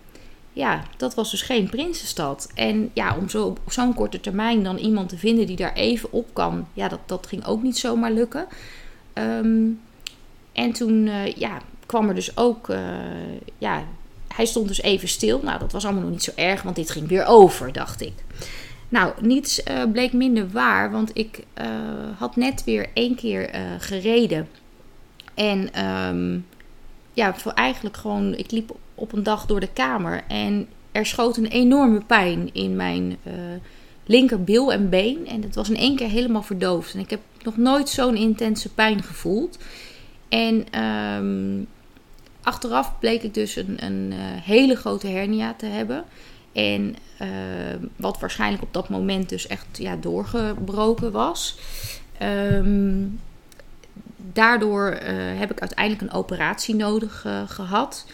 [0.56, 2.50] ja, dat was dus geen Prinsenstad.
[2.54, 6.12] En ja, om zo op zo'n korte termijn dan iemand te vinden die daar even
[6.12, 8.46] op kan, ja, dat, dat ging ook niet zomaar lukken.
[9.14, 9.80] Um,
[10.52, 12.78] en toen uh, ja, kwam er dus ook, uh,
[13.58, 13.84] ja,
[14.34, 15.40] hij stond dus even stil.
[15.42, 18.14] Nou, dat was allemaal nog niet zo erg, want dit ging weer over, dacht ik.
[18.88, 21.42] Nou, niets bleek minder waar, want ik
[22.18, 24.48] had net weer één keer gereden.
[25.34, 26.38] En ehm,
[27.12, 31.36] ja, voor eigenlijk gewoon, ik liep op een dag door de kamer en er schoot
[31.36, 33.32] een enorme pijn in mijn uh,
[34.06, 35.26] linkerbil en been.
[35.26, 36.94] En het was in één keer helemaal verdoofd.
[36.94, 39.58] En ik heb nog nooit zo'n intense pijn gevoeld.
[40.28, 41.64] En ehm,
[42.42, 46.04] achteraf bleek ik dus een, een uh, hele grote hernia te hebben.
[46.52, 47.28] En uh,
[47.96, 51.58] wat waarschijnlijk op dat moment dus echt ja, doorgebroken was.
[52.22, 53.20] Um,
[54.32, 54.98] daardoor uh,
[55.38, 58.06] heb ik uiteindelijk een operatie nodig gehad.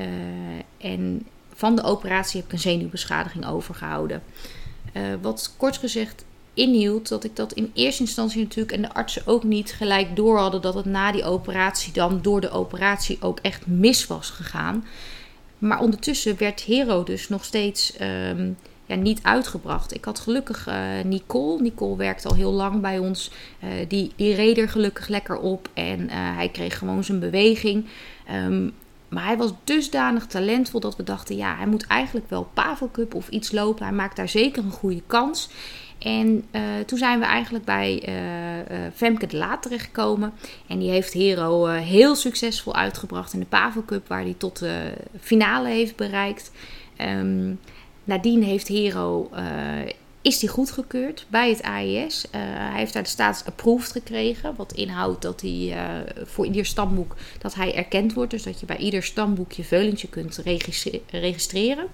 [0.00, 4.22] Uh, en van de operatie heb ik een zenuwbeschadiging overgehouden.
[5.20, 9.44] wat kort gezegd inhield dat ik dat in eerste instantie natuurlijk en de artsen ook
[9.44, 13.66] niet gelijk door hadden dat het na die operatie dan door de operatie ook echt
[13.66, 14.84] mis was gegaan.
[15.58, 19.94] Maar ondertussen werd Hero dus nog steeds um, ja, niet uitgebracht.
[19.94, 21.60] Ik had gelukkig uh, Nicole.
[21.60, 23.30] Nicole werkt al heel lang bij ons.
[23.88, 27.86] Die, die reed er gelukkig lekker op en hij kreeg gewoon zijn beweging.
[28.34, 28.72] Um,
[29.10, 33.14] maar hij was dusdanig talentvol dat we dachten: ja, hij moet eigenlijk wel Pavel Cup
[33.14, 33.84] of iets lopen.
[33.84, 35.48] Hij maakt daar zeker een goede kans.
[35.98, 40.32] En uh, toen zijn we eigenlijk bij uh, Femke de Laat terechtgekomen.
[40.66, 44.92] En die heeft Hero heel succesvol uitgebracht in de Pavel Cup, waar hij tot de
[45.20, 46.52] finale heeft bereikt.
[46.98, 47.60] Um,
[48.04, 49.30] Nadien heeft Hero,
[50.22, 52.24] is hij goedgekeurd bij het AIS.
[52.24, 54.56] Uh, hij heeft daar de status approved gekregen.
[54.56, 58.30] Wat inhoudt dat hij uh, voor ieder stamboek dat hij erkend wordt.
[58.30, 60.40] Dus dat je bij ieder stamboek je veulentje kunt
[61.10, 61.86] registreren.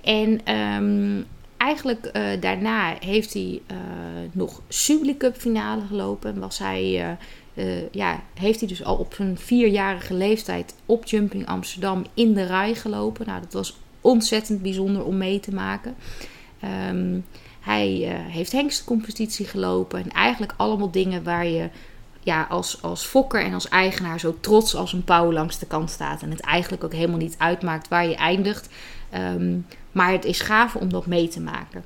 [0.00, 3.60] En um, eigenlijk uh, daarna heeft hij
[4.32, 4.60] nog
[5.18, 6.34] Cup finale gelopen.
[6.34, 7.16] En was hij,
[7.90, 12.74] ja, heeft hij dus al op zijn vierjarige leeftijd op Jumping Amsterdam in de rij
[12.74, 13.26] gelopen.
[13.26, 15.94] Nou, dat was ontzettend bijzonder om mee te maken.
[16.88, 17.24] Um,
[17.60, 20.02] hij uh, heeft hengstcompetitie gelopen.
[20.02, 21.68] En eigenlijk allemaal dingen waar je
[22.20, 25.90] ja, als, als fokker en als eigenaar zo trots als een pauw langs de kant
[25.90, 26.22] staat.
[26.22, 28.68] En het eigenlijk ook helemaal niet uitmaakt waar je eindigt.
[29.14, 31.84] Um, maar het is gaaf om dat mee te maken.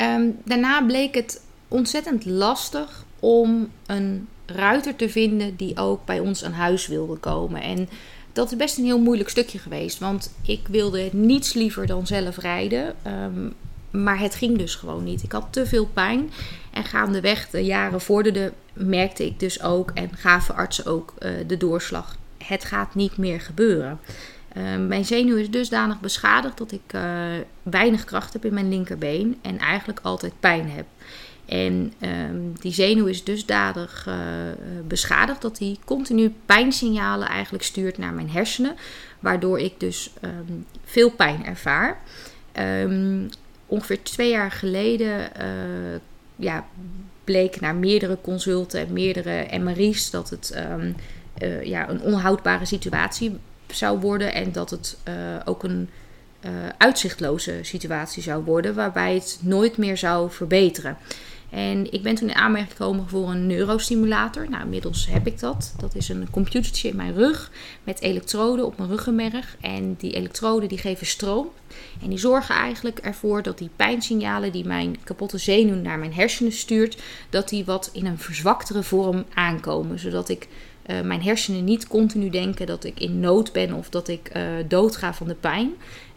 [0.00, 6.44] Um, daarna bleek het ontzettend lastig om een ruiter te vinden die ook bij ons
[6.44, 7.62] aan huis wilde komen.
[7.62, 7.88] En
[8.36, 9.98] dat is best een heel moeilijk stukje geweest.
[9.98, 12.94] Want ik wilde niets liever dan zelf rijden.
[13.06, 13.54] Um,
[13.90, 15.22] maar het ging dus gewoon niet.
[15.22, 16.30] Ik had te veel pijn.
[16.70, 21.56] En gaandeweg de jaren vorderden, merkte ik dus ook en gaven artsen ook uh, de
[21.56, 22.16] doorslag.
[22.44, 24.00] Het gaat niet meer gebeuren.
[24.56, 27.02] Uh, mijn zenuw is dusdanig beschadigd dat ik uh,
[27.62, 30.86] weinig kracht heb in mijn linkerbeen en eigenlijk altijd pijn heb.
[31.46, 34.14] En um, die zenuw is dusdanig uh,
[34.86, 38.74] beschadigd dat hij continu pijnsignalen eigenlijk stuurt naar mijn hersenen,
[39.20, 42.02] waardoor ik dus um, veel pijn ervaar.
[42.82, 43.28] Um,
[43.66, 45.98] ongeveer twee jaar geleden uh,
[46.36, 46.66] ja,
[47.24, 50.62] bleek na meerdere consulten en meerdere MRI's dat het
[51.42, 54.98] uh, ja, een onhoudbare situatie zou worden en dat het
[55.44, 55.88] ook een
[56.78, 60.96] uitzichtloze situatie zou worden, waarbij het nooit meer zou verbeteren.
[61.50, 64.50] En ik ben toen in aanmerking gekomen voor een neurostimulator.
[64.50, 65.74] Nou, inmiddels heb ik dat.
[65.78, 67.50] Dat is een computertje in mijn rug
[67.84, 69.56] met elektroden op mijn ruggenmerg.
[69.60, 71.48] En die elektroden die geven stroom.
[72.02, 76.52] En die zorgen eigenlijk ervoor dat die pijnsignalen die mijn kapotte zenuw naar mijn hersenen
[76.52, 79.98] stuurt, dat die wat in een verzwaktere vorm aankomen.
[79.98, 80.48] Zodat ik
[80.86, 84.42] uh, mijn hersenen niet continu denken dat ik in nood ben of dat ik uh,
[84.68, 85.72] doodga van de pijn.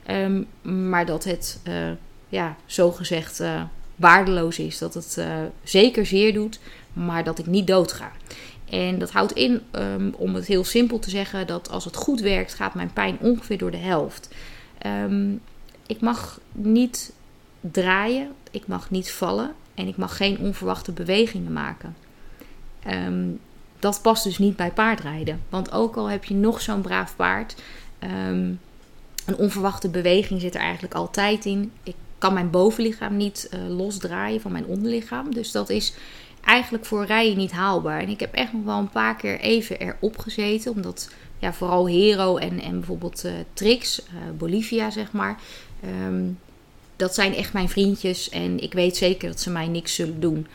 [0.10, 0.48] Um,
[0.90, 1.92] maar dat het, uh,
[2.30, 3.42] ja, zo gezegd
[4.00, 4.78] waardeloos is.
[4.78, 5.26] Dat het uh,
[5.64, 6.60] zeker zeer doet,
[6.94, 8.12] maar dat ik niet doodga.
[8.70, 12.20] En dat houdt in, um, om het heel simpel te zeggen, dat als het goed
[12.20, 14.30] werkt, gaat mijn pijn ongeveer door de helft.
[14.86, 15.42] Um,
[15.88, 17.14] ik mag niet
[17.62, 21.96] draaien, ik mag niet vallen en ik mag geen onverwachte bewegingen maken.
[22.88, 23.40] Um,
[23.80, 25.42] dat past dus niet bij paardrijden.
[25.50, 27.56] Want ook al heb je nog zo'n braaf paard,
[28.00, 31.72] een onverwachte beweging zit er eigenlijk altijd in.
[31.84, 35.34] Ik kan mijn bovenlichaam niet uh, losdraaien van mijn onderlichaam.
[35.34, 35.94] Dus dat is
[36.44, 38.02] eigenlijk voor rijden niet haalbaar.
[38.02, 40.72] En ik heb echt nog wel een paar keer even erop gezeten.
[40.72, 45.40] Omdat ja, vooral Hero en, en bijvoorbeeld uh, Trix, uh, Bolivia zeg maar.
[46.08, 46.40] Um,
[46.96, 48.30] dat zijn echt mijn vriendjes.
[48.30, 50.48] En ik weet zeker dat ze mij niks zullen doen.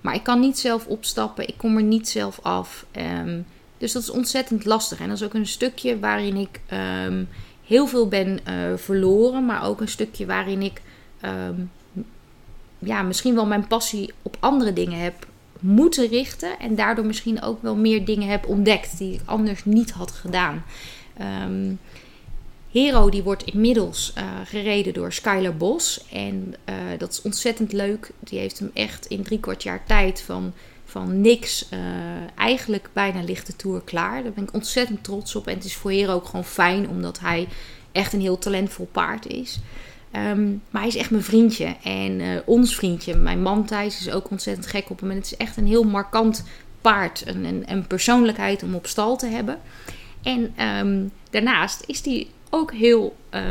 [0.00, 1.48] Maar ik kan niet zelf opstappen.
[1.48, 2.86] Ik kom er niet zelf af.
[3.22, 3.46] Um,
[3.78, 5.00] dus dat is ontzettend lastig.
[5.00, 6.60] En dat is ook een stukje waarin ik
[7.06, 7.28] um,
[7.66, 8.40] heel veel ben
[8.76, 9.44] verloren.
[9.44, 10.82] Maar ook een stukje waarin ik
[11.26, 11.70] um,
[12.78, 15.26] ja, misschien wel mijn passie op andere dingen heb
[15.60, 16.58] moeten richten.
[16.58, 20.64] En daardoor misschien ook wel meer dingen heb ontdekt die ik anders niet had gedaan.
[21.44, 21.78] Um,
[22.70, 26.06] Hero die wordt inmiddels uh, gereden door Skylar Bos.
[26.12, 28.10] En uh, dat is ontzettend leuk.
[28.18, 30.52] Die heeft hem echt in drie kwart jaar tijd van,
[30.84, 31.78] van niks uh,
[32.34, 34.22] eigenlijk bijna lichte tour klaar.
[34.22, 35.46] Daar ben ik ontzettend trots op.
[35.46, 37.48] En het is voor Hero ook gewoon fijn, omdat hij
[37.92, 39.58] echt een heel talentvol paard is.
[40.16, 43.16] Um, maar hij is echt mijn vriendje en ons vriendje.
[43.16, 45.10] Mijn man Thijs is ook ontzettend gek op hem.
[45.10, 46.44] En het is echt een heel markant
[46.80, 47.22] paard.
[47.26, 49.58] Een, een, persoonlijkheid om op stal te hebben.
[50.22, 53.42] En um, daarnaast is die ook heel uh,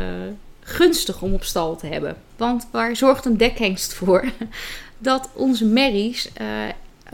[0.60, 2.16] gunstig om op stal te hebben.
[2.36, 4.24] Want waar zorgt een dekhengst voor?
[4.98, 6.46] Dat onze merries uh,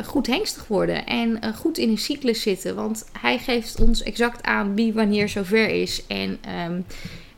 [0.04, 2.74] goed hengstig worden en goed in een cyclus zitten.
[2.74, 6.06] Want hij geeft ons exact aan wie wanneer zover is.
[6.06, 6.84] En um,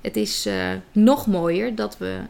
[0.04, 0.48] het is
[0.92, 2.20] nog mooier dat we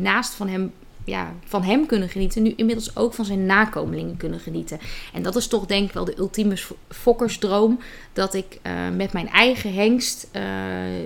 [0.00, 0.72] naast van hem
[1.04, 4.78] ja, van hem kunnen genieten, nu inmiddels ook van zijn nakomelingen kunnen genieten.
[5.12, 6.56] En dat is toch denk ik wel de ultieme
[6.88, 7.80] fokkersdroom,
[8.12, 10.28] dat ik uh, met mijn eigen hengst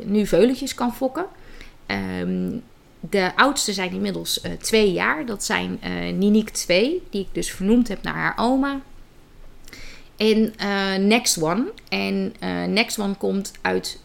[0.04, 1.26] nu veuletjes kan fokken.
[2.20, 2.62] Um,
[3.00, 5.26] de oudste zijn inmiddels twee jaar.
[5.26, 5.78] Dat zijn
[6.18, 8.80] Ninique 2, die ik dus vernoemd heb naar haar oma.
[10.16, 10.52] En
[11.06, 11.72] Next One.
[11.88, 12.32] En
[12.72, 14.00] Next One komt uit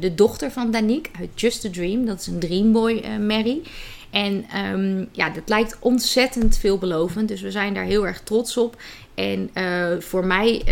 [0.00, 2.06] de dochter van Danique, uit Just a Dream.
[2.06, 3.62] Dat is een Dreamboy Mary.
[4.10, 7.28] En um, ja, dat lijkt ontzettend veelbelovend.
[7.28, 8.76] Dus we zijn daar heel erg trots op.
[9.14, 10.62] En uh, voor mij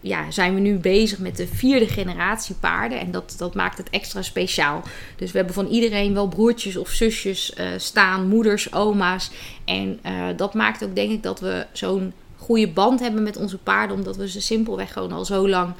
[0.00, 3.00] ja, zijn we nu bezig met de vierde generatie paarden.
[3.00, 4.82] En dat, dat maakt het extra speciaal.
[5.16, 9.30] Dus we hebben van iedereen wel broertjes of zusjes staan, moeders, oma's.
[9.64, 10.00] En
[10.36, 13.96] dat maakt ook denk ik dat we zo'n goede band hebben met onze paarden.
[13.96, 15.74] Omdat we ze simpelweg gewoon al zo lang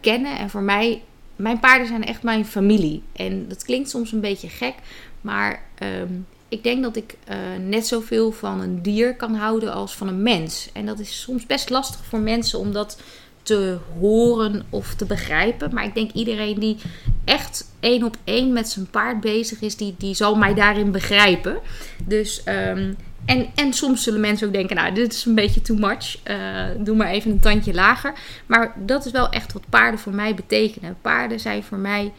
[0.00, 0.38] kennen.
[0.38, 1.02] En voor mij
[1.36, 3.02] mijn paarden zijn echt mijn familie.
[3.12, 4.74] En dat klinkt soms een beetje gek,
[5.20, 5.62] maar
[6.00, 7.36] um, ik denk dat ik uh,
[7.68, 10.70] net zoveel van een dier kan houden als van een mens.
[10.72, 13.00] En dat is soms best lastig voor mensen om dat
[13.42, 15.74] te horen of te begrijpen.
[15.74, 16.76] Maar ik denk iedereen die
[17.24, 21.58] echt één op één met zijn paard bezig is, die, die zal mij daarin begrijpen.
[22.04, 22.96] Dus um,
[23.26, 26.18] en, en soms zullen mensen ook denken, nou, dit is een beetje too much.
[26.30, 28.12] Uh, doe maar even een tandje lager.
[28.46, 30.96] Maar dat is wel echt wat paarden voor mij betekenen.
[31.00, 32.12] Paarden zijn voor mij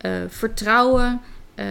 [0.00, 1.20] uh, vertrouwen,
[1.54, 1.66] uh,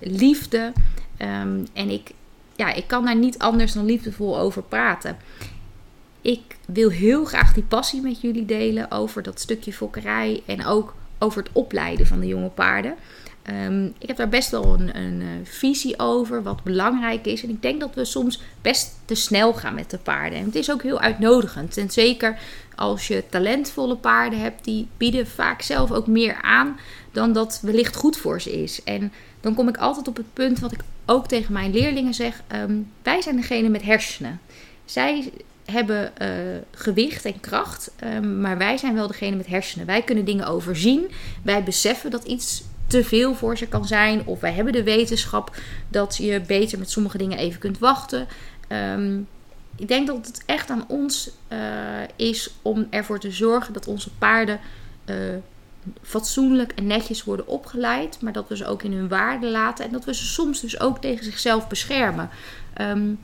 [0.00, 0.72] liefde.
[1.18, 2.10] Um, en ik,
[2.56, 5.16] ja, ik kan daar niet anders dan liefdevol over praten.
[6.20, 10.94] Ik wil heel graag die passie met jullie delen over dat stukje fokkerij en ook
[11.18, 12.94] over het opleiden van de jonge paarden.
[13.50, 17.42] Um, ik heb daar best wel een, een, eh, visie over, wat belangrijk is.
[17.42, 20.38] En ik denk dat we soms best te snel gaan met de paarden.
[20.38, 21.76] En het is ook heel uitnodigend.
[21.76, 22.38] En zeker
[22.74, 26.78] als je talentvolle paarden hebt, die bieden vaak zelf ook meer aan
[27.12, 28.82] dan dat wellicht goed voor ze is.
[28.84, 32.42] En dan kom ik altijd op het punt wat ik ook tegen mijn leerlingen zeg:
[32.52, 34.40] um, wij zijn degene met hersenen.
[34.84, 35.32] Zij
[35.64, 36.28] hebben uh,
[36.70, 39.86] gewicht en kracht, um, maar wij zijn wel degene met hersenen.
[39.86, 41.10] Wij kunnen dingen overzien.
[41.42, 44.26] Wij beseffen dat iets te veel voor ze kan zijn.
[44.26, 45.56] Of wij hebben de wetenschap
[45.88, 48.26] dat je beter met sommige dingen even kunt wachten.
[48.68, 49.28] Um,
[49.76, 51.58] ik denk dat het echt aan ons uh,
[52.16, 54.60] is om ervoor te zorgen dat onze paarden
[55.06, 55.16] uh,
[56.02, 58.20] fatsoenlijk en netjes worden opgeleid.
[58.20, 59.84] Maar dat we ze ook in hun waarde laten.
[59.84, 62.30] En dat we ze soms dus ook tegen zichzelf beschermen.
[62.80, 63.18] Um,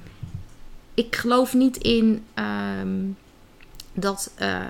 [0.94, 2.24] ik geloof niet in
[2.80, 3.16] um,
[3.92, 4.32] dat.
[4.40, 4.64] Uh,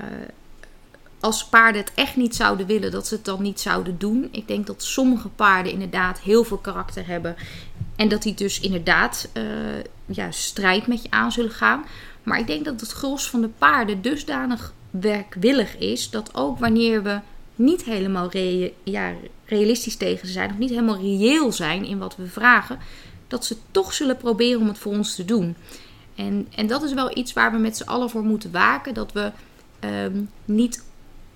[1.23, 4.29] als paarden het echt niet zouden willen, dat ze het dan niet zouden doen.
[4.31, 7.37] Ik denk dat sommige paarden inderdaad heel veel karakter hebben.
[7.97, 9.43] En dat die dus inderdaad uh,
[10.07, 11.85] ja, strijd met je aan zullen gaan.
[12.23, 16.11] Maar ik denk dat het gros van de paarden dusdanig werkwillig is.
[16.11, 17.21] Dat ook wanneer we
[17.55, 18.37] niet helemaal
[18.85, 19.13] ja,
[19.45, 20.51] realistisch tegen ze zijn.
[20.51, 22.79] Of niet helemaal reëel zijn in wat we vragen.
[23.29, 25.57] Dat ze toch zullen proberen om het voor ons te doen.
[26.15, 28.95] En, en dat is wel iets waar we met z'n allen voor moeten waken.
[28.95, 29.33] Dat we
[29.85, 30.83] um, niet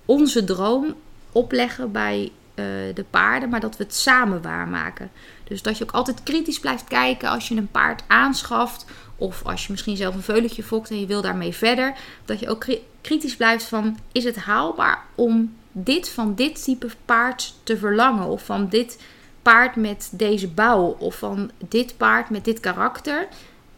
[0.07, 0.95] onze droom
[1.31, 5.11] opleggen bij uh, de paarden, maar dat we het samen waarmaken.
[5.43, 8.85] Dus dat je ook altijd kritisch blijft kijken als je een paard aanschaft.
[9.15, 11.93] Of als je misschien zelf een veulentje fokt en je wil daarmee verder.
[12.25, 12.65] Dat je ook
[13.01, 18.27] kritisch blijft van, is het haalbaar om dit van dit type paard te verlangen?
[18.27, 18.99] Of van dit
[19.41, 20.95] paard met deze bouw?
[20.99, 23.27] Of van dit paard met dit karakter?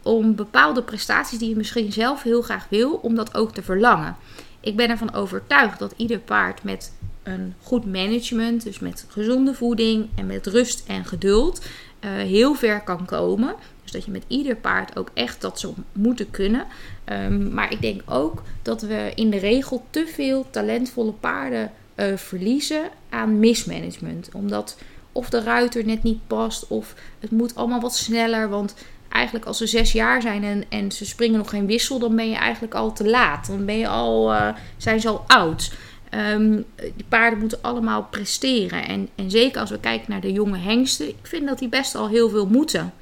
[0.02, 4.16] Om bepaalde prestaties die je misschien zelf heel graag wil, om dat ook te verlangen.
[4.60, 6.92] Ik ben ervan overtuigd dat ieder paard met
[7.22, 11.64] een goed management, dus met gezonde voeding en met rust en geduld,
[12.00, 13.54] uh, heel ver kan komen.
[13.82, 16.66] Dus dat je met ieder paard ook echt dat zou moeten kunnen.
[17.04, 22.16] Um, maar ik denk ook dat we in de regel te veel talentvolle paarden uh,
[22.16, 24.28] verliezen aan mismanagement.
[24.32, 24.78] Omdat
[25.12, 28.48] of de ruiter net niet past, of het moet allemaal wat sneller.
[28.48, 28.74] Want
[29.12, 32.30] eigenlijk als ze zes jaar zijn en, en ze springen nog geen wissel, dan ben
[32.30, 33.46] je eigenlijk al te laat.
[33.46, 35.72] Dan ben je al, uh, zijn ze al oud.
[36.14, 38.86] Um, die paarden moeten allemaal presteren.
[38.86, 41.94] En, en zeker als we kijken naar de jonge hengsten, ik vind dat die best
[41.94, 42.92] al heel veel moeten.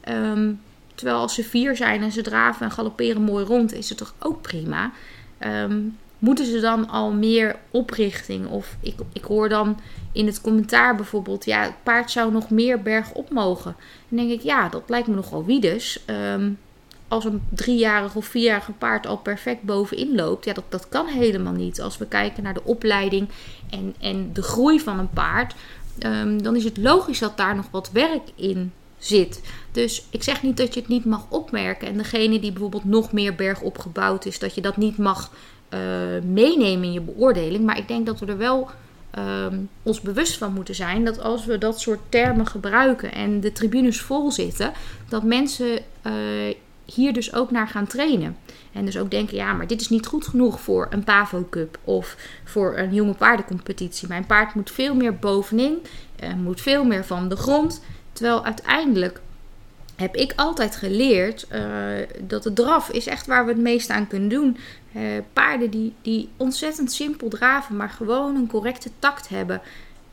[0.00, 0.52] Ehm,
[0.94, 4.14] terwijl als ze vier zijn en ze draven en galopperen mooi rond, is het toch
[4.18, 4.92] ook prima.
[5.46, 8.46] Um, moeten ze dan al meer oprichting?
[8.46, 9.80] Of ik, ik hoor dan
[10.12, 13.76] in het commentaar bijvoorbeeld, ja, het paard zou nog meer berg op mogen.
[14.08, 16.00] Dan denk ik, ja, dat lijkt me nogal wiedes.
[16.06, 16.58] Um,
[17.08, 21.52] als een driejarig of vierjarig paard al perfect bovenin loopt, ja, dat, dat kan helemaal
[21.52, 21.80] niet.
[21.80, 23.28] Als we kijken naar de opleiding
[23.70, 25.54] en, en de groei van een paard,
[25.98, 29.40] um, dan is het logisch dat daar nog wat werk in zit.
[29.72, 31.88] Dus ik zeg niet dat je het niet mag opmerken.
[31.88, 35.30] En degene die bijvoorbeeld nog meer berg opgebouwd is, dat je dat niet mag
[35.70, 35.80] uh,
[36.24, 37.64] meenemen in je beoordeling.
[37.64, 38.70] Maar ik denk dat we er wel
[39.18, 43.52] um, ons bewust van moeten zijn dat als we dat soort termen gebruiken en de
[43.52, 44.72] tribunes vol zitten,
[45.08, 46.12] dat mensen uh,
[46.84, 48.36] hier dus ook naar gaan trainen.
[48.72, 51.78] En dus ook denken, ja, maar dit is niet goed genoeg voor een Pavo Cup
[51.84, 54.08] of voor een jonge paardencompetitie.
[54.08, 55.78] Mijn paard moet veel meer bovenin,
[56.24, 57.82] uh, moet veel meer van de grond.
[58.12, 59.20] Terwijl uiteindelijk
[60.00, 61.60] heb ik altijd geleerd uh,
[62.20, 64.56] dat de draf is echt waar we het meest aan kunnen doen.
[64.96, 69.60] Uh, paarden die, die ontzettend simpel draven, maar gewoon een correcte tact hebben.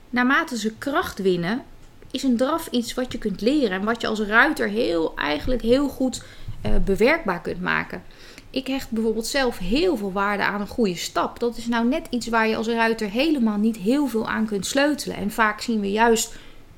[0.10, 1.64] Naarmate ze kracht winnen,
[2.12, 3.80] is een draf iets wat je kunt leren.
[3.80, 6.24] En wat je als ruiter heel, eigenlijk heel goed
[6.66, 8.04] uh, bewerkbaar kunt maken.
[8.50, 11.40] Ik hecht bijvoorbeeld zelf heel veel waarde aan een goede stap.
[11.40, 14.66] Dat is nou net iets waar je als ruiter helemaal niet heel veel aan kunt
[14.66, 15.18] sleutelen.
[15.18, 16.36] En vaak zien we juist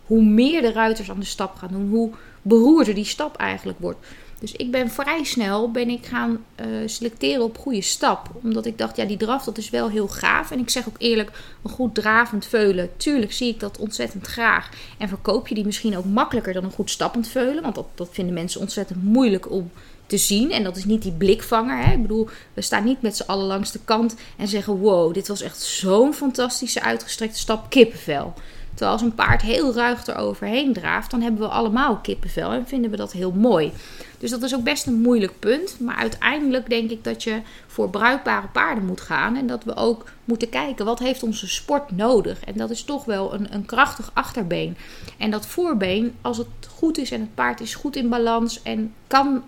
[0.10, 4.00] hoe meer de ruiters aan de stap gaan doen, hoe beroerder die stap eigenlijk wordt.
[4.40, 8.30] Dus ik ben vrij snel ben ik gaan uh, selecteren op goede stap.
[8.44, 10.52] Omdat ik dacht, ja, die draf dat is wel heel gaaf.
[10.52, 11.32] En ik zeg ook eerlijk,
[11.64, 12.90] een goed dravend veulen.
[12.98, 14.70] Tuurlijk zie ik dat ontzettend graag.
[14.98, 17.64] En verkoop je die misschien ook makkelijker dan een goed stappend veulen.
[17.64, 19.72] Want dat, dat vinden mensen ontzettend moeilijk om
[20.06, 20.52] te zien.
[20.52, 21.86] En dat is niet die blikvanger.
[21.86, 21.94] Hè?
[21.94, 25.28] Ik bedoel, we staan niet met z'n allen langs de kant en zeggen: Wow, dit
[25.28, 28.34] was echt zo'n fantastische uitgestrekte stap kippenvel.
[28.80, 32.92] Terwijl als een paard heel ruig eroverheen draaft, dan hebben we allemaal kippenvel en vinden
[32.92, 33.72] we dat heel mooi.
[34.18, 35.80] Dus dat is ook best een moeilijk punt.
[35.80, 39.36] Maar uiteindelijk denk ik dat je voor bruikbare paarden moet gaan.
[39.36, 42.40] En dat we ook moeten kijken wat heeft onze sport nodig.
[42.40, 44.78] En dat is toch wel een, een krachtig achterbeen.
[45.18, 48.94] En dat voorbeen, als het goed is en het paard is goed in balans en
[49.08, 49.44] kan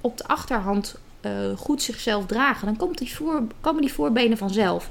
[0.00, 4.88] op de achterhand uh, goed zichzelf dragen, dan komt die voor, komen die voorbenen vanzelf.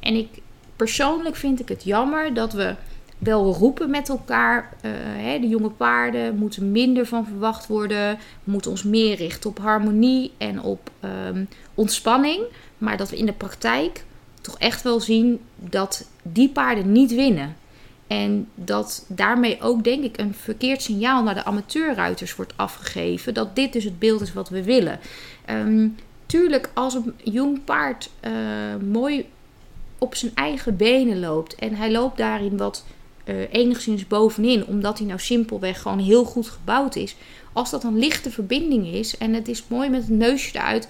[0.00, 0.28] En ik
[0.76, 2.74] persoonlijk vind ik het jammer dat we
[3.18, 4.72] wel roepen met elkaar.
[4.82, 8.18] Uh, hè, de jonge paarden moeten minder van verwacht worden.
[8.44, 10.90] Moeten ons meer richten op harmonie en op
[11.26, 12.42] um, ontspanning.
[12.78, 14.04] Maar dat we in de praktijk
[14.40, 17.56] toch echt wel zien dat die paarden niet winnen.
[18.06, 23.34] En dat daarmee ook, denk ik, een verkeerd signaal naar de amateurruiters wordt afgegeven.
[23.34, 24.98] Dat dit dus het beeld is wat we willen.
[25.50, 25.96] Um,
[26.26, 28.32] tuurlijk, als een jong paard uh,
[28.90, 29.26] mooi
[29.98, 32.84] op zijn eigen benen loopt en hij loopt daarin wat
[33.26, 37.16] uh, enigszins bovenin, omdat hij nou simpelweg gewoon heel goed gebouwd is.
[37.52, 40.88] Als dat een lichte verbinding is en het is mooi met het neusje eruit,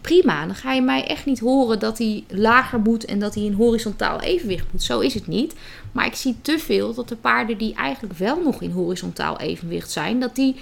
[0.00, 0.46] prima.
[0.46, 3.52] Dan ga je mij echt niet horen dat hij lager moet en dat hij in
[3.52, 4.82] horizontaal evenwicht moet.
[4.82, 5.54] Zo is het niet.
[5.92, 9.90] Maar ik zie te veel dat de paarden die eigenlijk wel nog in horizontaal evenwicht
[9.90, 10.56] zijn, dat die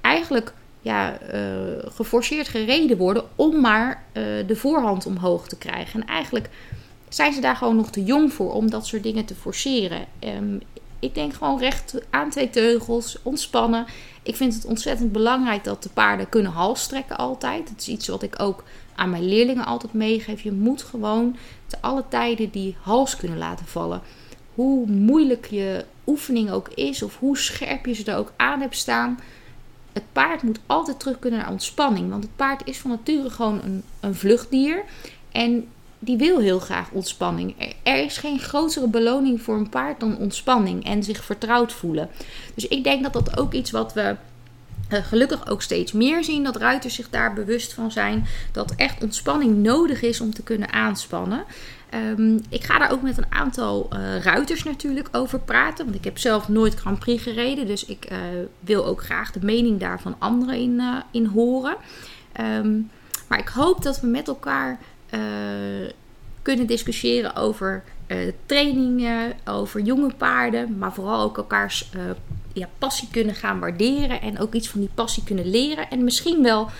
[0.00, 1.38] eigenlijk ja, uh,
[1.84, 6.00] geforceerd gereden worden om maar uh, de voorhand omhoog te krijgen.
[6.00, 6.50] En eigenlijk
[7.14, 10.06] zijn ze daar gewoon nog te jong voor om dat soort dingen te forceren.
[10.20, 10.60] Um,
[10.98, 13.86] ik denk gewoon recht aan twee teugels, ontspannen.
[14.22, 17.68] Ik vind het ontzettend belangrijk dat de paarden kunnen halstrekken altijd.
[17.68, 20.40] Dat is iets wat ik ook aan mijn leerlingen altijd meegeef.
[20.40, 21.36] Je moet gewoon
[21.66, 24.00] te alle tijden die hals kunnen laten vallen.
[24.54, 28.76] Hoe moeilijk je oefening ook is, of hoe scherp je ze er ook aan hebt
[28.76, 29.20] staan.
[29.92, 32.10] Het paard moet altijd terug kunnen naar ontspanning.
[32.10, 34.84] Want het paard is van nature gewoon een, een vluchtdier.
[35.32, 35.68] En
[36.04, 37.74] die wil heel graag ontspanning.
[37.82, 42.08] Er is geen grotere beloning voor een paard dan ontspanning en zich vertrouwd voelen.
[42.54, 44.16] Dus ik denk dat dat ook iets wat we
[44.90, 46.44] uh, gelukkig ook steeds meer zien.
[46.44, 48.26] Dat ruiters zich daar bewust van zijn.
[48.52, 51.44] Dat echt ontspanning nodig is om te kunnen aanspannen.
[51.94, 55.84] Um, ik ga daar ook met een aantal uh, ruiters natuurlijk over praten.
[55.84, 57.66] Want ik heb zelf nooit Grand Prix gereden.
[57.66, 58.18] Dus ik uh,
[58.60, 61.76] wil ook graag de mening daar van anderen in, in horen.
[62.40, 62.90] Um,
[63.28, 64.78] maar ik hoop dat we met elkaar
[66.42, 72.02] kunnen discussiëren over uh, trainingen, over jonge paarden, maar vooral ook elkaars uh,
[72.52, 75.90] ja, passie kunnen gaan waarderen en ook iets van die passie kunnen leren.
[75.90, 76.70] En misschien wel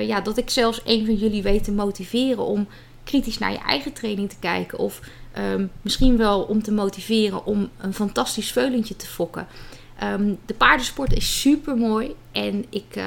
[0.00, 2.68] ja, dat ik zelfs een van jullie weet te motiveren om
[3.04, 4.78] kritisch naar je eigen training te kijken.
[4.78, 5.00] Of
[5.54, 9.46] um, misschien wel om te motiveren om een fantastisch veulentje te fokken.
[9.98, 12.14] Ehm, de paardensport is super mooi.
[12.32, 13.04] En ik uh,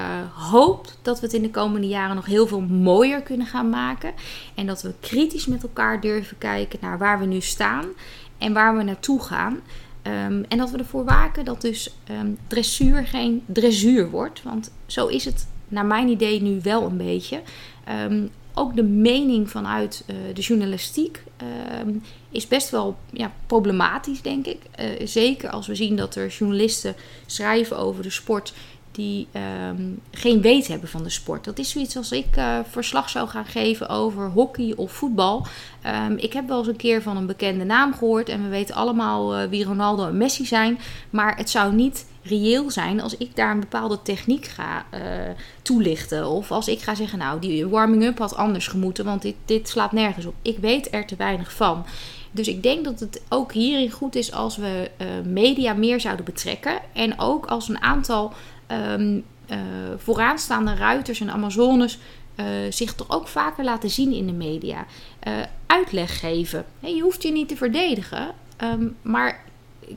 [0.52, 4.14] hoop dat we het in de komende jaren nog heel veel mooier kunnen gaan maken.
[4.56, 7.86] En dat we kritisch met elkaar durven kijken naar waar we nu staan
[8.38, 9.54] en waar we naartoe gaan.
[9.54, 14.44] Um, en dat we ervoor waken dat dus um, dressuur geen dressuur wordt.
[14.44, 17.42] Want zo is het naar mijn idee nu wel een beetje.
[18.54, 21.24] Ook de mening vanuit uh, de journalistiek
[22.30, 24.60] is best wel ja, problematisch, denk ik.
[24.80, 26.96] Uh, zeker als we zien dat er journalisten
[27.26, 28.54] schrijven over de sport
[28.92, 29.28] die
[29.70, 31.44] um, geen weet hebben van de sport.
[31.44, 35.46] Dat is zoiets als ik uh, verslag zou gaan geven over hockey of voetbal.
[36.08, 38.76] Um, ik heb wel eens een keer van een bekende naam gehoord en we weten
[38.76, 40.80] allemaal wie Ronaldo en Messi zijn.
[41.10, 45.00] Maar het zou niet reëel zijn als ik daar een bepaalde techniek ga uh,
[45.62, 46.28] toelichten.
[46.28, 49.92] Of als ik ga zeggen, nou, die warming-up had anders gemoeten, want dit, dit slaat
[49.92, 50.34] nergens op.
[50.42, 51.86] Ik weet er te weinig van.
[52.32, 54.90] Dus ik denk dat het ook hierin goed is als we
[55.24, 56.80] media meer zouden betrekken.
[56.94, 58.34] En ook als een aantal
[58.68, 59.58] um, uh,
[59.98, 61.98] vooraanstaande ruiters en Amazones
[62.70, 64.86] zich toch ook vaker laten zien in de media.
[65.66, 66.66] Uitleg geven.
[66.80, 68.28] Hey, je hoeft je niet te verdedigen,
[68.64, 69.44] um, maar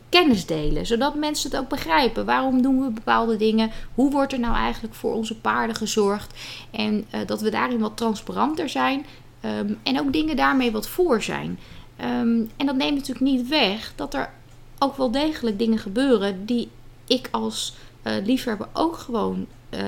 [0.08, 2.24] kennis delen, zodat mensen het ook begrijpen.
[2.24, 3.70] Waarom doen we bepaalde dingen?
[3.94, 6.34] Hoe wordt er nou eigenlijk voor onze paarden gezorgd?
[6.70, 9.06] En uh, dat we daarin wat transparanter zijn
[9.44, 11.58] um, en ook dingen daarmee wat voor zijn.
[12.00, 14.30] Um, en dat neemt natuurlijk niet weg dat er
[14.78, 16.68] ook wel degelijk dingen gebeuren die
[17.06, 19.80] ik als uh, liefhebber ook gewoon uh,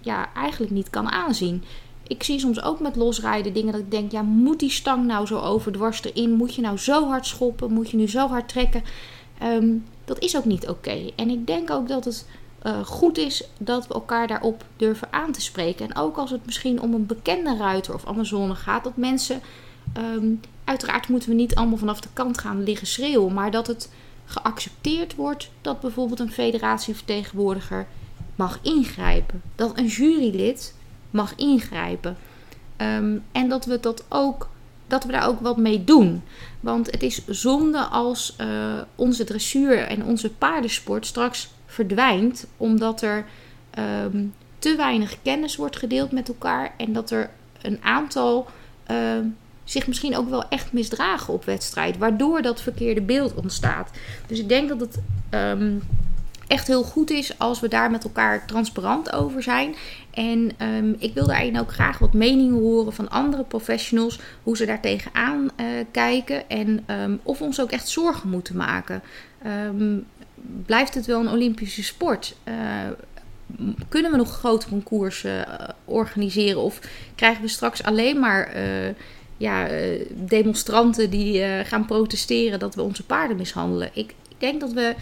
[0.00, 1.64] ja, eigenlijk niet kan aanzien.
[2.06, 5.26] Ik zie soms ook met losrijden dingen dat ik denk: ja, moet die stang nou
[5.26, 6.32] zo overdwars erin?
[6.32, 7.72] Moet je nou zo hard schoppen?
[7.72, 8.82] Moet je nu zo hard trekken?
[9.42, 11.10] Um, dat is ook niet oké.
[11.16, 12.26] En ik denk ook dat het
[12.66, 15.88] uh, goed is dat we elkaar daarop durven aan te spreken.
[15.88, 19.40] En ook als het misschien om een bekende ruiter of Amazone gaat, dat mensen.
[19.98, 23.92] Um, uiteraard moeten we niet allemaal vanaf de kant gaan liggen schreeuwen, maar dat het
[24.24, 27.86] geaccepteerd wordt dat bijvoorbeeld een federatievertegenwoordiger
[28.34, 29.42] mag ingrijpen.
[29.54, 30.74] Dat een jurylid
[31.10, 32.16] mag ingrijpen.
[32.76, 34.48] Um, en dat we dat ook
[34.90, 36.22] dat we daar ook wat mee doen.
[36.60, 38.46] Want het is zonde als uh,
[38.94, 43.24] onze dressuur en onze paardensport straks verdwijnt, omdat er
[44.04, 47.30] um, te weinig kennis wordt gedeeld met elkaar en dat er
[47.62, 48.46] een aantal
[48.90, 48.96] uh,
[49.64, 51.98] zich misschien ook wel echt misdragen op wedstrijd.
[51.98, 53.90] Waardoor dat verkeerde beeld ontstaat.
[54.26, 54.98] Dus ik denk dat het
[55.30, 55.82] um,
[56.50, 59.74] echt heel goed is als we daar met elkaar transparant over zijn.
[60.10, 64.20] En um, ik wil daarin ook graag wat meningen horen van andere professionals.
[64.42, 66.48] Hoe ze daar tegenaan uh, kijken.
[66.48, 69.02] En um, of we ons ook echt zorgen moeten maken.
[70.66, 72.36] blijft het wel een Olympische sport?
[72.44, 72.54] Uh,
[73.88, 76.60] kunnen we nog grote concoursen uh, organiseren?
[76.60, 76.80] Of
[77.14, 78.56] krijgen we straks alleen maar
[79.36, 79.68] ja,
[80.14, 83.90] demonstranten die gaan protesteren dat we onze paarden mishandelen.
[83.92, 84.94] Ik, ik denk dat we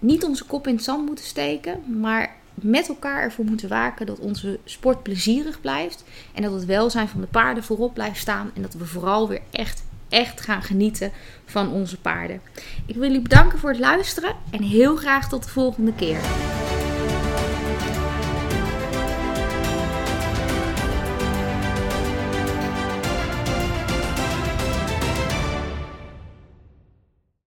[0.00, 4.18] niet onze kop in het zand moeten steken, maar met elkaar ervoor moeten waken dat
[4.18, 6.04] onze sport plezierig blijft.
[6.34, 8.50] En dat het welzijn van de paarden voorop blijft staan.
[8.54, 11.12] En dat we vooral weer echt, echt gaan genieten
[11.44, 12.40] van onze paarden.
[12.86, 16.20] Ik wil jullie bedanken voor het luisteren en heel graag tot de volgende keer.